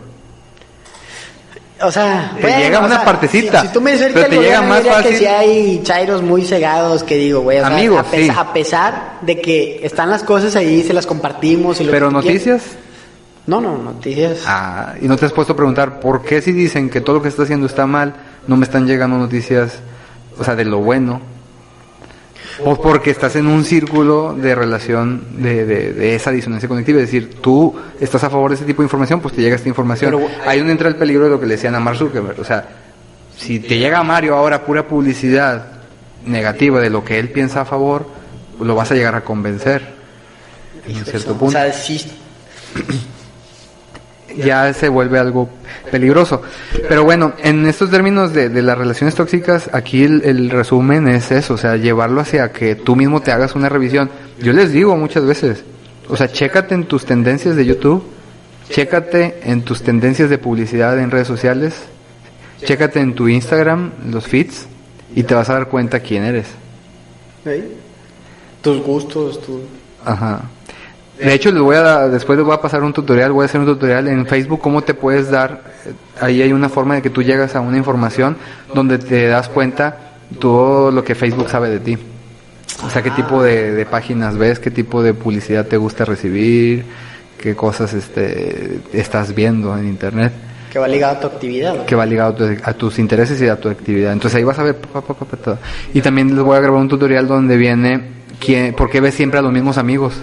[1.82, 4.80] O sea, Te llega una partecita, Si, si tú me dices pero te llega más
[4.80, 5.18] diría que fácil.
[5.18, 8.30] si hay chairos muy cegados que digo, güey, o sea, Amigos, a, sí.
[8.36, 12.14] a pesar de que están las cosas ahí, se las compartimos y lo Pero que
[12.16, 12.64] noticias.
[13.46, 14.40] No, no, noticias.
[14.46, 17.22] ah, y no te has puesto a preguntar por qué si dicen que todo lo
[17.22, 18.14] que está haciendo está mal,
[18.48, 19.80] no me están llegando noticias,
[20.38, 21.22] o sea, de lo bueno.
[22.66, 27.00] O porque estás en un círculo de relación de, de, de esa disonancia cognitiva.
[27.00, 29.70] Es decir, tú estás a favor de ese tipo de información, pues te llega esta
[29.70, 30.12] información.
[30.12, 32.40] Pero- Ahí donde entra el peligro de lo que le decían a Mark Zuckerberg.
[32.40, 32.68] O sea,
[33.38, 35.68] si te llega a Mario ahora pura publicidad
[36.26, 38.08] negativa de lo que él piensa a favor,
[38.60, 39.96] lo vas a llegar a convencer.
[40.88, 42.02] En cierto o punto sea, sí,
[44.36, 45.50] ya se vuelve algo
[45.92, 46.42] peligroso.
[46.88, 51.32] Pero bueno, en estos términos de, de las relaciones tóxicas, aquí el, el resumen es
[51.32, 54.10] eso, o sea, llevarlo hacia que tú mismo te hagas una revisión.
[54.40, 55.64] Yo les digo muchas veces,
[56.10, 58.04] o sea, chécate en tus tendencias de YouTube,
[58.70, 61.74] chécate en tus tendencias de publicidad en redes sociales,
[62.64, 64.68] chécate en tu Instagram, los feeds,
[65.16, 66.48] y te vas a dar cuenta quién eres.
[67.44, 67.64] ¿sí?
[68.62, 69.62] tus gustos, tu...
[70.04, 70.42] Ajá.
[71.20, 73.60] De hecho, les voy a, después les voy a pasar un tutorial, voy a hacer
[73.60, 77.10] un tutorial en Facebook, cómo te puedes dar, eh, ahí hay una forma de que
[77.10, 78.38] tú llegas a una información
[78.74, 79.98] donde te das cuenta
[80.40, 81.98] todo lo que Facebook sabe de ti.
[82.86, 86.86] O sea, qué tipo de, de páginas ves, qué tipo de publicidad te gusta recibir,
[87.42, 90.34] qué cosas este, estás viendo en Internet,
[90.72, 91.74] que va ligado a tu actividad.
[91.76, 91.86] ¿no?
[91.88, 94.14] que va ligado a, tu- a tus intereses y a tu actividad.
[94.14, 95.58] Entonces ahí vas a ver pa, pa, pa, pa, todo.
[95.96, 98.02] Y también les voy a grabar un tutorial donde viene
[98.40, 100.14] quién, por qué ves siempre a los mismos amigos.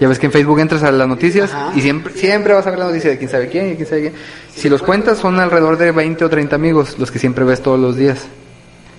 [0.00, 1.72] Ya ves que en Facebook entras a las noticias Ajá.
[1.76, 4.00] y siempre, siempre vas a ver la noticia de quién sabe quién y quién sabe
[4.02, 4.14] quién.
[4.54, 7.78] Si los cuentas son alrededor de 20 o 30 amigos los que siempre ves todos
[7.78, 8.18] los días.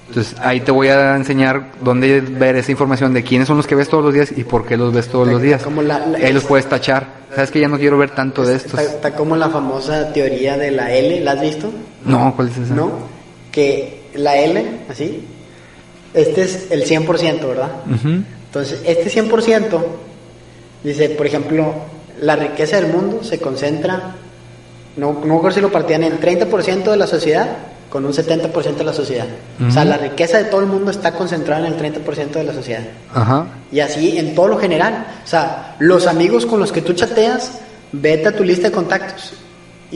[0.08, 3.74] Entonces ahí te voy a enseñar dónde ver esa información de quiénes son los que
[3.76, 5.64] ves todos los días y por qué los ves todos los días.
[5.64, 7.26] Como la- la- ahí los puedes tachar.
[7.34, 8.80] Sabes que ya no quiero ver tanto de estos.
[8.80, 11.72] Está, está como la famosa teoría de la L, ¿la has visto?
[12.06, 12.74] No, ¿cuál es esa?
[12.76, 12.92] ¿No?
[13.52, 15.26] Que la L, así,
[16.14, 17.72] este es el 100%, ¿verdad?
[17.94, 18.22] Ujú.
[18.46, 19.86] Entonces, este 100%,
[20.84, 21.74] dice, por ejemplo,
[22.22, 24.16] la riqueza del mundo se concentra,
[24.98, 27.48] no, no acuerdo si lo partían en 30% de la sociedad
[27.96, 29.28] con un 70% de la sociedad.
[29.66, 32.54] O sea, la riqueza de todo el mundo está concentrada en el 30% de la
[32.54, 32.84] sociedad.
[33.14, 33.48] Ajá.
[33.72, 35.06] Y así en todo lo general.
[35.24, 37.60] O sea, los amigos con los que tú chateas,
[37.94, 39.34] vete a tu lista de contactos.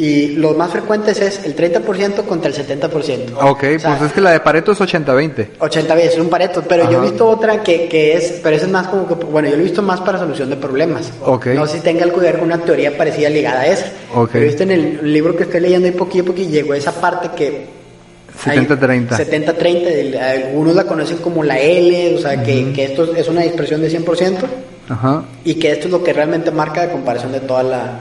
[0.01, 3.33] Y los más frecuentes es el 30% contra el 70%.
[3.41, 5.47] Ok, O sea, pues es que la de Pareto es 80-20.
[5.59, 7.03] 80 veces, es un pareto, pero yo he Ajá.
[7.03, 9.65] visto otra que, que es, pero esa es más como que, bueno, yo lo he
[9.65, 11.11] visto más para solución de problemas.
[11.25, 11.47] Ok.
[11.47, 13.87] No sé si tenga algo que ver con una teoría parecida ligada a esa.
[14.15, 14.29] Ok.
[14.31, 16.93] Pero he visto en el libro que estoy leyendo y poquillo a poquillo llegó esa
[16.93, 17.65] parte que...
[18.45, 19.09] hay 70-30.
[19.09, 23.41] 70-30, el- algunos la conocen como la L, o sea, que, que esto es una
[23.41, 24.37] dispersión de 100%.
[24.87, 25.23] Ajá.
[25.43, 27.99] Y que esto es lo que realmente marca la comparación de toda la,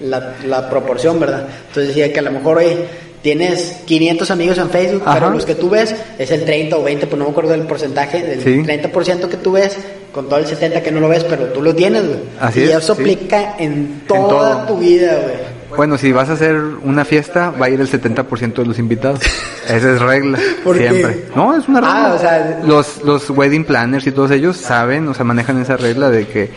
[0.00, 1.46] la, la proporción, ¿verdad?
[1.68, 2.76] Entonces decía que a lo mejor hoy
[3.22, 5.14] tienes 500 amigos en Facebook, Ajá.
[5.18, 7.62] pero los que tú ves es el 30 o 20, pues no me acuerdo del
[7.62, 8.62] porcentaje, del Sí.
[8.62, 9.76] 30% que tú ves,
[10.12, 12.18] con todo el 70% que no lo ves, pero tú lo tienes, güey.
[12.40, 13.02] Así y es, eso sí.
[13.02, 15.60] aplica en toda tu vida, güey.
[15.76, 19.20] Bueno, si vas a hacer una fiesta, va a ir el 70% de los invitados.
[19.68, 20.36] Esa es regla.
[20.64, 21.26] Siempre.
[21.36, 22.06] No, es una regla.
[22.08, 25.76] Ah, o sea- los, los wedding planners y todos ellos saben, o sea, manejan esa
[25.76, 26.50] regla de que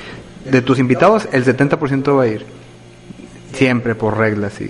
[0.50, 2.44] de tus invitados el 70% va a ir.
[3.54, 4.70] Siempre por regla, sí.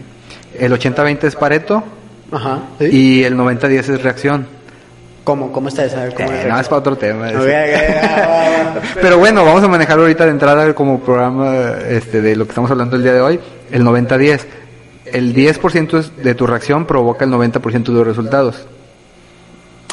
[0.57, 1.83] El 80-20 es Pareto
[2.31, 2.59] Ajá.
[2.79, 2.85] ¿sí?
[2.91, 4.45] y el 90-10 es reacción.
[5.23, 6.09] ¿Cómo, ¿Cómo está esa?
[6.09, 7.27] ¿Cómo Eh, no, es para otro tema.
[7.29, 7.39] Ok, ese.
[7.39, 8.81] ok, va, va, va.
[9.01, 12.69] Pero bueno, vamos a manejarlo ahorita de entrada como programa este, de lo que estamos
[12.69, 13.39] hablando el día de hoy,
[13.71, 14.41] el 90-10.
[15.05, 18.65] El 10% es- de tu reacción provoca el 90% de los resultados.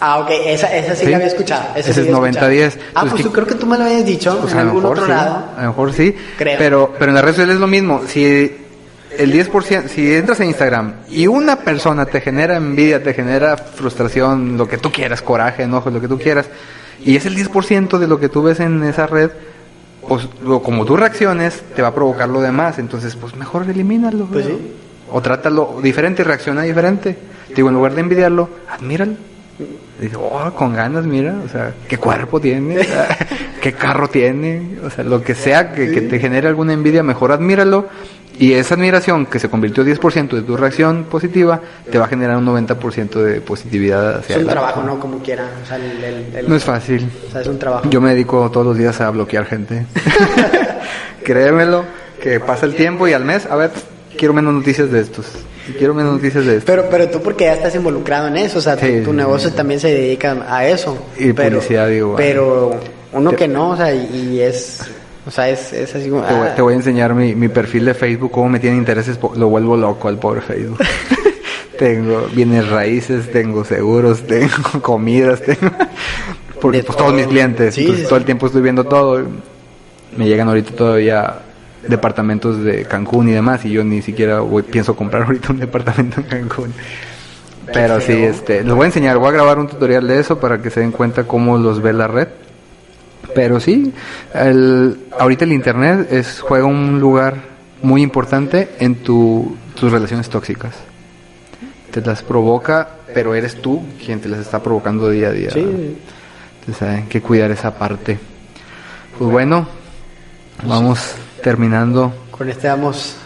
[0.00, 1.10] Ah, ok, esa, esa sí, Sí.
[1.10, 1.62] la había escuchado.
[1.76, 2.66] Esa Ese sí es había 90-10.
[2.68, 2.90] escuchado.
[2.94, 4.68] Ah, Pues pues tú creo que tú me lo habías dicho Pues en a lo
[4.70, 5.44] algún mejor otro sí, lado.
[5.56, 6.16] a lo mejor sí.
[6.38, 6.58] Creo.
[6.58, 8.00] Pero, pero en las redes sociales es lo mismo.
[8.08, 8.56] Si
[9.18, 14.56] el 10%, si entras a Instagram y una persona te genera envidia, te genera frustración,
[14.56, 16.46] lo que tú quieras, coraje, enojo, lo que tú quieras,
[17.04, 19.30] y es el 10% de lo que tú ves en esa red,
[20.06, 22.78] pues lo- como tú reacciones, te va a provocar lo demás.
[22.78, 24.26] Entonces, pues mejor elimínalo.
[24.26, 24.46] Pues.
[25.12, 27.16] O trátalo diferente, reacciona diferente.
[27.54, 29.14] Digo, en lugar de envidiarlo, admíralo.
[30.00, 32.78] Dice, oh, con ganas, mira, o sea, qué cuerpo tiene,
[33.60, 37.32] qué carro tiene, o sea, lo que sea que, que te genere alguna envidia, mejor
[37.32, 37.86] admíralo.
[38.38, 42.38] Y esa admiración que se convirtió 10% de tu reacción positiva, te va a generar
[42.38, 44.98] un 90% de positividad hacia Es un trabajo, ¿no?
[44.98, 45.44] Como quiera.
[45.62, 47.06] O sea, el, el- el- No es fácil.
[47.28, 47.90] O sea, es un trabajo.
[47.90, 49.84] Yo me dedico todos los días a bloquear gente.
[51.24, 51.84] Créemelo,
[52.22, 53.70] que pasa el tiempo y al mes, a ver,
[54.16, 55.26] quiero menos noticias de estos.
[55.78, 56.64] Quiero menos noticias de estos.
[56.64, 59.16] Pero, pero tú porque ya estás involucrado en eso, o sea, tu- Sí, tu, sí,
[59.16, 59.56] negocio sí.
[59.56, 60.96] también se dedica a eso.
[61.18, 62.80] Y pero, publicidad, digo, Pero
[63.12, 64.80] uno Te- que no, o sea, y, y es,
[65.26, 66.22] o sea, es, es así como...
[66.22, 68.76] Te voy, ah, te voy a enseñar mi, mi perfil de Facebook, cómo me tiene
[68.76, 70.78] intereses, lo vuelvo loco al pobre Facebook.
[71.78, 75.72] tengo bienes raíces, tengo seguros, tengo comidas, tengo...
[76.60, 77.16] Porque pues todos todo.
[77.18, 79.22] mis clientes, Sí, sí, todo el tiempo estoy viendo todo.
[80.16, 81.38] Me llegan ahorita todavía
[81.88, 86.20] departamentos de Cancún y demás y yo ni siquiera voy- pienso comprar ahorita un departamento
[86.20, 86.72] en Cancún.
[87.72, 90.60] Pero sí, este, les voy a enseñar, voy a grabar un tutorial de eso para
[90.60, 92.28] que se den cuenta cómo los ve la red.
[93.34, 93.92] Pero sí,
[94.34, 97.36] el, ahorita el internet es, juega un lugar
[97.82, 100.74] muy importante en tu, tus relaciones tóxicas.
[101.92, 105.50] Te las provoca, pero eres tú quien te las está provocando día a día.
[105.50, 105.96] Sí.
[106.60, 108.18] Entonces hay que cuidar esa parte.
[109.16, 109.68] Pues bueno,
[110.66, 112.12] vamos terminando.
[112.30, 113.16] Con este hemos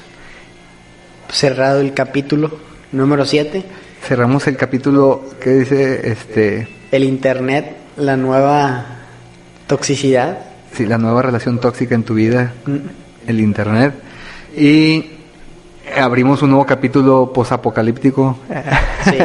[1.30, 2.50] cerrado el capítulo
[2.92, 3.64] número 7.
[4.06, 8.84] Cerramos el capítulo que dice, este, El internet, la nueva
[9.66, 10.38] toxicidad.
[10.72, 12.76] sí, la nueva relación tóxica en tu vida, Mm.
[13.28, 13.94] el internet.
[14.56, 15.06] Y
[16.00, 18.38] abrimos un nuevo capítulo posapocalíptico
[19.04, 19.16] Sí.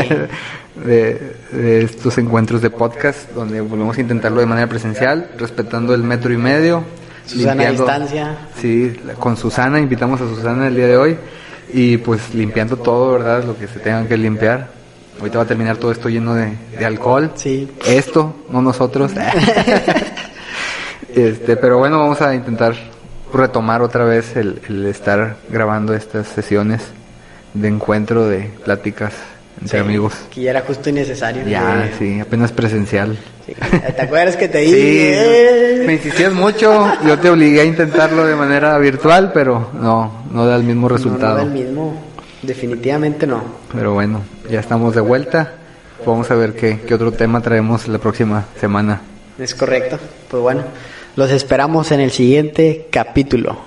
[0.85, 6.03] de, de estos encuentros de podcast, donde volvemos a intentarlo de manera presencial, respetando el
[6.03, 6.83] metro y medio.
[7.29, 8.37] Susana a distancia.
[8.59, 11.17] Sí, con Susana, invitamos a Susana el día de hoy.
[11.71, 13.43] Y pues limpiando todo, ¿verdad?
[13.43, 14.67] Lo que se tengan que limpiar.
[15.19, 17.31] Ahorita va a terminar todo esto lleno de, de alcohol.
[17.35, 17.69] Sí.
[17.85, 19.11] Esto, no nosotros.
[21.13, 22.73] este, pero bueno, vamos a intentar
[23.31, 26.81] retomar otra vez el, el estar grabando estas sesiones
[27.53, 29.13] de encuentro, de pláticas
[29.61, 30.13] entre amigos.
[30.33, 31.45] Que ya era justo y necesario.
[31.47, 33.17] Ya, Eh, sí, apenas presencial.
[33.45, 33.53] sí.
[33.95, 35.83] ¿Te acuerdas que te Sí, dije?
[35.85, 40.55] me insistías mucho, yo te obligué a intentarlo de manera virtual, pero no, no da
[40.55, 41.37] el mismo No, resultado.
[41.37, 42.01] no, el mismo.
[42.41, 43.43] Definitivamente no.
[43.73, 45.53] Pero bueno, ya estamos de vuelta.
[46.05, 49.01] Vamos a ver qué, qué otro tema traemos la próxima semana.
[49.37, 49.99] Es correcto.
[50.29, 50.61] Pues bueno,
[51.17, 53.57] los esperamos en el siguiente capítulo.